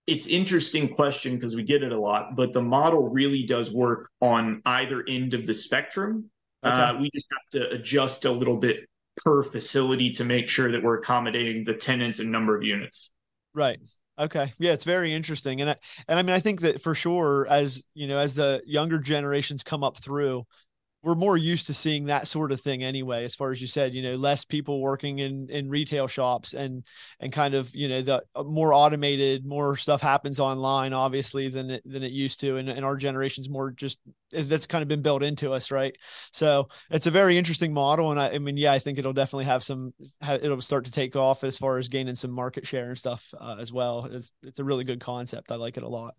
it's 0.08 0.28
interesting 0.28 0.96
question 0.96 1.36
because 1.36 1.54
we 1.54 1.64
get 1.64 1.84
it 1.84 1.92
a 1.92 2.00
lot, 2.00 2.38
but 2.38 2.54
the 2.54 2.62
model 2.62 3.10
really 3.10 3.44
does 3.44 3.70
work 3.70 4.10
on 4.22 4.62
either 4.66 5.04
end 5.10 5.34
of 5.34 5.46
the 5.46 5.54
spectrum. 5.54 6.30
Okay. 6.66 6.74
Uh, 6.74 7.00
we 7.02 7.12
just 7.14 7.28
have 7.32 7.62
to 7.62 7.70
adjust 7.76 8.24
a 8.24 8.32
little 8.32 8.58
bit 8.58 8.88
per 9.18 9.44
facility 9.44 10.10
to 10.12 10.24
make 10.24 10.48
sure 10.48 10.72
that 10.72 10.82
we're 10.82 11.00
accommodating 11.00 11.66
the 11.66 11.74
tenants 11.74 12.20
and 12.20 12.32
number 12.32 12.56
of 12.56 12.64
units. 12.64 13.12
Right. 13.54 13.80
Okay. 14.18 14.54
Yeah, 14.60 14.74
it's 14.74 14.86
very 14.86 15.14
interesting. 15.14 15.62
And 15.62 15.72
I, 15.72 15.76
and 16.08 16.20
I 16.20 16.22
mean 16.24 16.36
I 16.36 16.40
think 16.40 16.62
that 16.62 16.82
for 16.82 16.94
sure 16.96 17.48
as, 17.50 17.84
you 17.94 18.08
know, 18.08 18.18
as 18.20 18.36
the 18.36 18.62
younger 18.66 19.00
generations 19.00 19.64
come 19.64 19.84
up 19.84 19.98
through, 19.98 20.46
we're 21.04 21.16
more 21.16 21.38
used 21.38 21.68
to 21.68 21.74
seeing 21.74 22.06
that 22.06 22.28
sort 22.28 22.52
of 22.52 22.62
thing 22.62 22.84
anyway 22.84 23.26
as 23.26 23.36
far 23.36 23.52
as 23.52 23.60
you 23.60 23.68
said 23.68 23.94
you 23.94 24.02
know 24.02 24.16
less 24.16 24.46
people 24.46 24.82
working 24.82 25.20
in 25.20 25.50
in 25.50 25.70
retail 25.70 26.08
shops 26.08 26.54
and 26.54 26.84
and 27.20 27.34
kind 27.34 27.54
of 27.54 27.74
you 27.76 27.88
know 27.88 28.02
the 28.02 28.24
uh, 28.36 28.44
more 28.44 28.74
automated 28.74 29.46
more 29.46 29.76
stuff 29.78 30.02
happens 30.02 30.40
online 30.40 30.94
obviously 30.94 31.50
than 31.50 31.70
it 31.70 31.82
than 31.86 32.04
it 32.04 32.12
used 32.12 32.40
to. 32.40 32.58
And, 32.58 32.70
and 32.70 32.86
our 32.86 32.96
generation's 32.96 33.50
more 33.50 33.72
just 33.72 34.00
that's 34.32 34.68
kind 34.68 34.82
of 34.82 34.88
been 34.88 35.02
built 35.02 35.24
into 35.24 35.52
us 35.52 35.72
right? 35.72 35.96
So 36.32 36.70
it's 36.90 37.08
a 37.08 37.12
very 37.12 37.38
interesting 37.38 37.74
model. 37.74 38.12
And 38.12 38.20
I, 38.20 38.32
I 38.32 38.40
mean 38.40 38.58
yeah 38.58 38.72
i 38.72 38.80
think 38.80 38.98
it'll 38.98 39.14
definitely 39.14 39.46
have 39.46 39.64
some 39.64 39.94
it'll 40.22 40.62
start 40.62 40.86
to 40.86 40.92
take 40.92 41.16
off 41.16 41.44
as 41.44 41.58
far 41.58 41.78
as 41.78 41.90
gaining 41.90 42.16
some 42.16 42.32
market 42.32 42.66
share 42.66 42.90
and 42.90 42.98
stuff 42.98 43.34
uh, 43.40 43.58
as 43.60 43.72
well. 43.74 44.06
It's 44.12 44.32
it's 44.42 44.60
a 44.60 44.64
really 44.64 44.84
good 44.84 45.00
concept. 45.00 45.52
I 45.52 45.56
like 45.56 45.78
it 45.78 45.84
a 45.84 45.90
lot. 45.90 46.16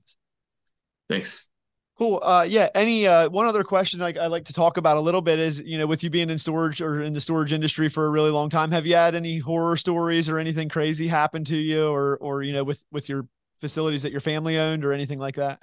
Thanks 1.09 1.49
Cool. 1.97 2.21
Uh, 2.23 2.45
yeah. 2.49 2.69
Any 2.75 3.07
uh, 3.07 3.29
one 3.29 3.47
other 3.47 3.63
question 3.63 4.01
like 4.01 4.17
I 4.17 4.27
like 4.27 4.45
to 4.47 4.53
talk 4.53 4.77
about 4.79 4.97
a 4.97 5.01
little 5.01 5.23
bit 5.23 5.39
is 5.39 5.61
you 5.61 5.79
know 5.79 5.87
with 5.87 6.03
you 6.03 6.11
being 6.11 6.29
in 6.29 6.39
storage 6.39 6.81
or 6.81 7.03
in 7.03 7.13
the 7.13 7.21
storage 7.21 7.53
industry 7.53 7.89
for 7.89 8.07
a 8.07 8.11
really 8.11 8.31
long 8.31 8.51
time, 8.51 8.73
have 8.73 8.85
you 8.85 8.97
had 8.97 9.15
any 9.15 9.39
horror 9.39 9.77
stories 9.77 10.29
or 10.29 10.39
anything 10.39 10.69
crazy 10.69 11.07
happen 11.07 11.45
to 11.45 11.57
you 11.57 11.87
or 11.89 12.17
or 12.19 12.43
you 12.43 12.53
know 12.53 12.65
with 12.65 12.85
with 12.91 13.09
your 13.09 13.29
facilities 13.59 14.03
that 14.03 14.11
your 14.11 14.21
family 14.21 14.59
owned 14.59 14.85
or 14.85 14.93
anything 14.93 15.21
like 15.21 15.37
that? 15.37 15.61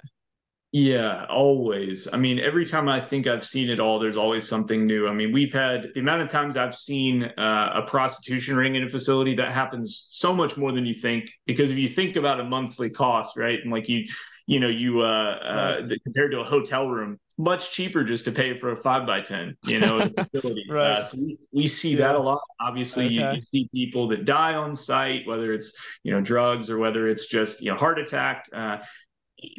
Yeah, 0.74 1.26
always. 1.28 2.08
I 2.10 2.16
mean, 2.16 2.38
every 2.38 2.64
time 2.64 2.88
I 2.88 2.98
think 2.98 3.26
I've 3.26 3.44
seen 3.44 3.68
it 3.68 3.78
all, 3.78 3.98
there's 3.98 4.16
always 4.16 4.48
something 4.48 4.86
new. 4.86 5.06
I 5.06 5.12
mean, 5.12 5.30
we've 5.30 5.52
had 5.52 5.88
the 5.92 6.00
amount 6.00 6.22
of 6.22 6.28
times 6.28 6.56
I've 6.56 6.74
seen 6.74 7.24
uh, 7.24 7.72
a 7.74 7.82
prostitution 7.82 8.56
ring 8.56 8.74
in 8.74 8.82
a 8.82 8.88
facility 8.88 9.34
that 9.34 9.52
happens 9.52 10.06
so 10.08 10.32
much 10.32 10.56
more 10.56 10.72
than 10.72 10.86
you 10.86 10.94
think. 10.94 11.30
Because 11.44 11.70
if 11.70 11.76
you 11.76 11.88
think 11.88 12.16
about 12.16 12.40
a 12.40 12.44
monthly 12.44 12.88
cost, 12.88 13.36
right, 13.36 13.58
and 13.62 13.70
like 13.70 13.86
you 13.86 14.06
you 14.46 14.60
know 14.60 14.68
you 14.68 15.00
uh, 15.00 15.04
uh 15.04 15.82
right. 15.88 16.02
compared 16.04 16.30
to 16.32 16.40
a 16.40 16.44
hotel 16.44 16.88
room 16.88 17.18
much 17.38 17.72
cheaper 17.72 18.04
just 18.04 18.24
to 18.24 18.32
pay 18.32 18.56
for 18.56 18.72
a 18.72 18.76
five 18.76 19.06
by 19.06 19.20
ten 19.20 19.56
you 19.64 19.80
know 19.80 20.00
facility 20.32 20.64
uh, 20.70 20.74
right. 20.74 20.86
Uh, 20.98 21.02
so 21.02 21.18
we, 21.18 21.38
we 21.52 21.66
see 21.66 21.92
yeah. 21.92 21.98
that 21.98 22.14
a 22.14 22.18
lot 22.18 22.40
obviously 22.60 23.06
okay. 23.06 23.14
you, 23.14 23.30
you, 23.34 23.40
see 23.40 23.68
people 23.72 24.08
that 24.08 24.24
die 24.24 24.54
on 24.54 24.76
site 24.76 25.26
whether 25.26 25.52
it's 25.52 25.74
you 26.02 26.12
know 26.12 26.20
drugs 26.20 26.70
or 26.70 26.78
whether 26.78 27.08
it's 27.08 27.26
just 27.26 27.60
you 27.62 27.70
know 27.70 27.76
heart 27.76 27.98
attack 27.98 28.46
uh, 28.52 28.78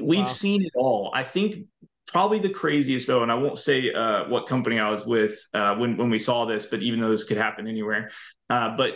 we've 0.01 0.21
wow. 0.21 0.27
seen 0.27 0.63
it 0.63 0.71
all 0.75 1.11
i 1.13 1.23
think 1.23 1.65
probably 2.07 2.39
the 2.39 2.49
craziest 2.49 3.07
though 3.07 3.23
and 3.23 3.31
i 3.31 3.35
won't 3.35 3.57
say 3.57 3.91
uh, 3.91 4.25
what 4.27 4.47
company 4.47 4.79
i 4.79 4.89
was 4.89 5.05
with 5.05 5.37
uh, 5.53 5.75
when, 5.75 5.97
when 5.97 6.09
we 6.09 6.19
saw 6.19 6.45
this 6.45 6.67
but 6.67 6.81
even 6.81 6.99
though 6.99 7.09
this 7.09 7.23
could 7.23 7.37
happen 7.37 7.67
anywhere 7.67 8.11
uh, 8.49 8.75
but 8.77 8.91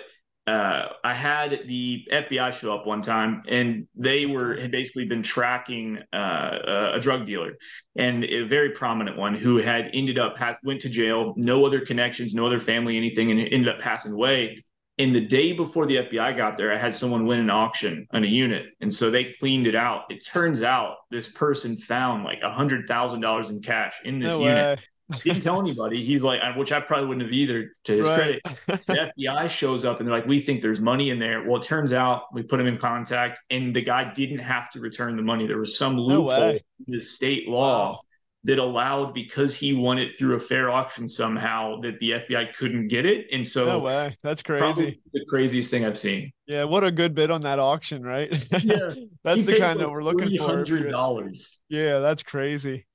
uh, 0.48 0.94
I 1.04 1.14
had 1.14 1.60
the 1.68 2.08
FBI 2.10 2.54
show 2.54 2.74
up 2.74 2.88
one 2.88 3.02
time, 3.02 3.44
and 3.50 3.86
they 3.96 4.26
were 4.26 4.56
had 4.56 4.72
basically 4.72 5.04
been 5.04 5.22
tracking 5.22 6.00
uh, 6.14 6.92
a 6.94 7.00
drug 7.02 7.28
dealer, 7.28 7.58
and 7.98 8.24
a 8.24 8.44
very 8.44 8.72
prominent 8.72 9.18
one 9.18 9.36
who 9.36 9.58
had 9.58 9.90
ended 9.94 10.18
up 10.18 10.38
pass, 10.38 10.58
went 10.64 10.80
to 10.82 10.90
jail, 10.90 11.34
no 11.36 11.66
other 11.66 11.82
connections, 11.82 12.34
no 12.34 12.46
other 12.46 12.62
family, 12.62 12.96
anything, 12.96 13.30
and 13.30 13.42
ended 13.42 13.68
up 13.68 13.80
passing 13.80 14.14
away. 14.14 14.64
And 15.00 15.14
the 15.14 15.22
day 15.22 15.52
before 15.52 15.86
the 15.86 15.98
FBI 15.98 16.38
got 16.38 16.56
there, 16.56 16.74
I 16.74 16.78
had 16.78 16.96
someone 16.96 17.28
win 17.28 17.40
an 17.40 17.50
auction 17.50 18.08
on 18.12 18.24
a 18.24 18.28
unit, 18.28 18.68
and 18.80 18.92
so 18.92 19.12
they 19.12 19.26
cleaned 19.26 19.68
it 19.68 19.76
out. 19.76 20.04
It 20.10 20.26
turns 20.26 20.64
out 20.64 20.96
this 21.12 21.28
person 21.28 21.76
found 21.76 22.24
like 22.24 22.40
a 22.42 22.52
hundred 22.52 22.88
thousand 22.88 23.20
dollars 23.20 23.50
in 23.50 23.62
cash 23.62 23.96
in 24.06 24.20
this 24.20 24.30
no 24.30 24.40
unit. 24.40 24.80
Way 24.80 24.84
didn't 25.24 25.42
tell 25.42 25.60
anybody. 25.60 26.04
He's 26.04 26.24
like, 26.24 26.42
which 26.58 26.72
I 26.72 26.82
probably 26.82 27.08
wouldn't 27.08 27.26
have 27.26 27.34
either. 27.34 27.72
To 27.86 27.94
his 27.94 28.06
right. 28.06 28.44
credit, 28.44 28.86
the 28.88 29.12
FBI 29.18 29.50
shows 29.50 29.86
up 29.86 30.00
and 30.00 30.08
they're 30.08 30.16
like, 30.16 30.28
"We 30.28 30.40
think 30.40 30.62
there's 30.62 30.82
money 30.82 31.10
in 31.12 31.20
there." 31.20 31.44
Well, 31.44 31.62
it 31.62 31.64
turns 31.64 31.94
out 31.94 32.24
we 32.34 32.44
put 32.44 32.60
him 32.60 32.68
in 32.68 32.78
contact, 32.78 33.40
and 33.50 33.76
the 33.76 33.82
guy 33.82 34.12
didn't 34.14 34.40
have 34.40 34.70
to 34.72 34.80
return 34.80 35.16
the 35.16 35.22
money. 35.22 35.48
There 35.48 35.60
was 35.60 35.78
some 35.78 35.98
loophole 35.98 36.28
no 36.28 36.50
in 36.50 36.60
the 36.88 37.00
state 37.00 37.48
law 37.48 37.92
wow. 37.92 38.00
that 38.44 38.60
allowed 38.60 39.14
because 39.14 39.56
he 39.56 39.74
won 39.74 39.98
it 39.98 40.14
through 40.18 40.36
a 40.36 40.40
fair 40.40 40.70
auction 40.70 41.08
somehow 41.08 41.80
that 41.82 42.00
the 42.00 42.12
FBI 42.12 42.54
couldn't 42.56 42.90
get 42.90 43.06
it, 43.06 43.28
and 43.32 43.48
so 43.48 43.66
no 43.66 43.80
way. 43.80 44.14
That's 44.24 44.44
crazy. 44.44 45.00
The 45.14 45.26
craziest 45.30 45.72
thing 45.72 45.86
I've 45.86 45.98
seen. 45.98 46.34
Yeah, 46.48 46.66
what 46.66 46.84
a 46.84 46.92
good 46.92 47.16
bid 47.16 47.32
on 47.32 47.42
that 47.42 47.60
auction, 47.60 48.04
right? 48.04 48.30
Yeah, 48.62 48.94
that's 49.24 49.40
he 49.40 49.46
the 49.46 49.58
kind 49.58 49.80
that 49.80 49.90
we're 49.90 50.04
looking 50.04 50.38
for. 50.38 50.48
Hundred 50.48 50.92
dollars. 50.92 51.62
Yeah, 51.70 52.00
that's 52.00 52.24
crazy. 52.24 52.86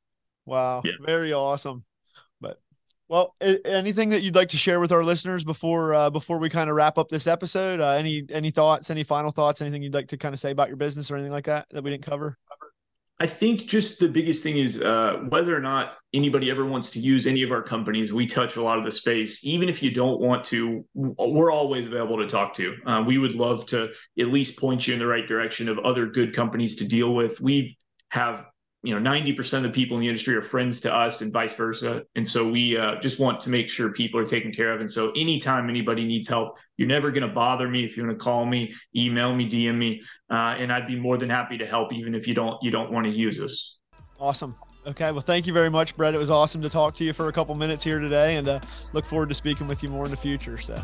Wow, 0.44 0.82
yeah. 0.84 0.92
very 1.00 1.32
awesome. 1.32 1.84
Well, 3.12 3.36
anything 3.66 4.08
that 4.08 4.22
you'd 4.22 4.34
like 4.34 4.48
to 4.48 4.56
share 4.56 4.80
with 4.80 4.90
our 4.90 5.04
listeners 5.04 5.44
before 5.44 5.94
uh, 5.94 6.08
before 6.08 6.38
we 6.38 6.48
kind 6.48 6.70
of 6.70 6.76
wrap 6.76 6.96
up 6.96 7.10
this 7.10 7.26
episode? 7.26 7.78
Uh, 7.78 7.90
any 7.90 8.24
any 8.30 8.50
thoughts? 8.50 8.88
Any 8.88 9.04
final 9.04 9.30
thoughts? 9.30 9.60
Anything 9.60 9.82
you'd 9.82 9.92
like 9.92 10.08
to 10.08 10.16
kind 10.16 10.32
of 10.32 10.40
say 10.40 10.50
about 10.50 10.68
your 10.68 10.78
business 10.78 11.10
or 11.10 11.16
anything 11.16 11.30
like 11.30 11.44
that 11.44 11.68
that 11.72 11.84
we 11.84 11.90
didn't 11.90 12.06
cover? 12.06 12.38
I 13.20 13.26
think 13.26 13.66
just 13.66 14.00
the 14.00 14.08
biggest 14.08 14.42
thing 14.42 14.56
is 14.56 14.80
uh, 14.80 15.26
whether 15.28 15.54
or 15.54 15.60
not 15.60 15.98
anybody 16.14 16.50
ever 16.50 16.64
wants 16.64 16.88
to 16.92 17.00
use 17.00 17.26
any 17.26 17.42
of 17.42 17.52
our 17.52 17.60
companies. 17.60 18.14
We 18.14 18.26
touch 18.26 18.56
a 18.56 18.62
lot 18.62 18.78
of 18.78 18.84
the 18.84 18.90
space. 18.90 19.44
Even 19.44 19.68
if 19.68 19.82
you 19.82 19.90
don't 19.90 20.18
want 20.18 20.42
to, 20.46 20.82
we're 20.94 21.52
always 21.52 21.84
available 21.84 22.16
to 22.16 22.26
talk 22.26 22.54
to. 22.54 22.74
Uh, 22.86 23.04
we 23.06 23.18
would 23.18 23.34
love 23.34 23.66
to 23.66 23.90
at 24.18 24.28
least 24.28 24.58
point 24.58 24.88
you 24.88 24.94
in 24.94 24.98
the 24.98 25.06
right 25.06 25.28
direction 25.28 25.68
of 25.68 25.78
other 25.80 26.06
good 26.06 26.34
companies 26.34 26.76
to 26.76 26.88
deal 26.88 27.14
with. 27.14 27.42
We 27.42 27.76
have 28.08 28.46
you 28.82 28.98
know 28.98 29.10
90% 29.10 29.58
of 29.58 29.62
the 29.62 29.70
people 29.70 29.96
in 29.96 30.00
the 30.00 30.08
industry 30.08 30.34
are 30.34 30.42
friends 30.42 30.80
to 30.80 30.94
us 30.94 31.20
and 31.20 31.32
vice 31.32 31.54
versa. 31.54 32.02
And 32.16 32.26
so 32.26 32.50
we 32.50 32.76
uh, 32.76 32.98
just 33.00 33.18
want 33.18 33.40
to 33.42 33.50
make 33.50 33.68
sure 33.68 33.92
people 33.92 34.18
are 34.18 34.26
taken 34.26 34.52
care 34.52 34.72
of. 34.72 34.80
And 34.80 34.90
so 34.90 35.12
anytime 35.12 35.68
anybody 35.68 36.04
needs 36.04 36.26
help 36.26 36.56
you're 36.76 36.88
never 36.88 37.10
going 37.10 37.22
to 37.22 37.32
bother 37.32 37.68
me. 37.68 37.84
If 37.84 37.96
you 37.96 38.04
want 38.04 38.18
to 38.18 38.22
call 38.22 38.44
me 38.44 38.72
email 38.96 39.34
me 39.34 39.48
dm 39.48 39.76
me 39.76 40.02
uh, 40.30 40.56
and 40.58 40.72
i'd 40.72 40.86
be 40.86 40.96
more 40.96 41.16
than 41.16 41.30
happy 41.30 41.56
to 41.58 41.66
help 41.66 41.92
even 41.92 42.14
if 42.14 42.26
you 42.26 42.34
don't 42.34 42.60
you 42.62 42.70
don't 42.70 42.90
want 42.90 43.06
to 43.06 43.12
use 43.12 43.38
us. 43.38 43.78
Awesome. 44.18 44.56
Okay 44.84 45.12
well 45.12 45.20
thank 45.20 45.46
you 45.46 45.52
very 45.52 45.70
much 45.70 45.96
brett. 45.96 46.14
It 46.14 46.18
was 46.18 46.30
awesome 46.30 46.60
to 46.62 46.68
talk 46.68 46.94
to 46.96 47.04
you 47.04 47.12
for 47.12 47.28
a 47.28 47.32
couple 47.32 47.54
minutes 47.54 47.84
here 47.84 48.00
today 48.00 48.36
and 48.36 48.48
uh, 48.48 48.60
look 48.92 49.06
forward 49.06 49.28
to 49.28 49.34
speaking 49.34 49.68
with 49.68 49.82
you 49.82 49.88
more 49.90 50.04
in 50.04 50.10
the 50.10 50.16
future 50.16 50.58
so 50.58 50.82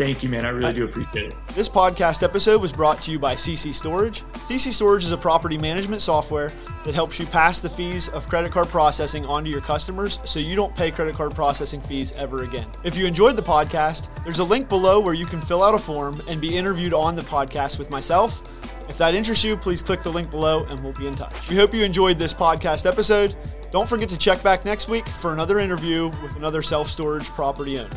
Thank 0.00 0.22
you, 0.22 0.30
man. 0.30 0.46
I 0.46 0.48
really 0.48 0.72
do 0.72 0.86
appreciate 0.86 1.34
it. 1.34 1.34
This 1.48 1.68
podcast 1.68 2.22
episode 2.22 2.62
was 2.62 2.72
brought 2.72 3.02
to 3.02 3.10
you 3.10 3.18
by 3.18 3.34
CC 3.34 3.74
Storage. 3.74 4.22
CC 4.48 4.72
Storage 4.72 5.04
is 5.04 5.12
a 5.12 5.18
property 5.18 5.58
management 5.58 6.00
software 6.00 6.54
that 6.84 6.94
helps 6.94 7.20
you 7.20 7.26
pass 7.26 7.60
the 7.60 7.68
fees 7.68 8.08
of 8.08 8.26
credit 8.26 8.50
card 8.50 8.68
processing 8.68 9.26
onto 9.26 9.50
your 9.50 9.60
customers 9.60 10.18
so 10.24 10.38
you 10.38 10.56
don't 10.56 10.74
pay 10.74 10.90
credit 10.90 11.14
card 11.14 11.34
processing 11.34 11.82
fees 11.82 12.14
ever 12.14 12.44
again. 12.44 12.66
If 12.82 12.96
you 12.96 13.04
enjoyed 13.04 13.36
the 13.36 13.42
podcast, 13.42 14.08
there's 14.24 14.38
a 14.38 14.44
link 14.44 14.70
below 14.70 15.00
where 15.00 15.12
you 15.12 15.26
can 15.26 15.38
fill 15.38 15.62
out 15.62 15.74
a 15.74 15.78
form 15.78 16.18
and 16.26 16.40
be 16.40 16.56
interviewed 16.56 16.94
on 16.94 17.14
the 17.14 17.20
podcast 17.20 17.78
with 17.78 17.90
myself. 17.90 18.40
If 18.88 18.96
that 18.96 19.14
interests 19.14 19.44
you, 19.44 19.54
please 19.54 19.82
click 19.82 20.02
the 20.02 20.10
link 20.10 20.30
below 20.30 20.64
and 20.64 20.80
we'll 20.80 20.94
be 20.94 21.08
in 21.08 21.14
touch. 21.14 21.50
We 21.50 21.56
hope 21.56 21.74
you 21.74 21.84
enjoyed 21.84 22.18
this 22.18 22.32
podcast 22.32 22.86
episode. 22.86 23.36
Don't 23.70 23.86
forget 23.86 24.08
to 24.08 24.16
check 24.16 24.42
back 24.42 24.64
next 24.64 24.88
week 24.88 25.06
for 25.06 25.34
another 25.34 25.58
interview 25.58 26.08
with 26.22 26.36
another 26.36 26.62
self 26.62 26.88
storage 26.88 27.28
property 27.28 27.78
owner. 27.78 27.90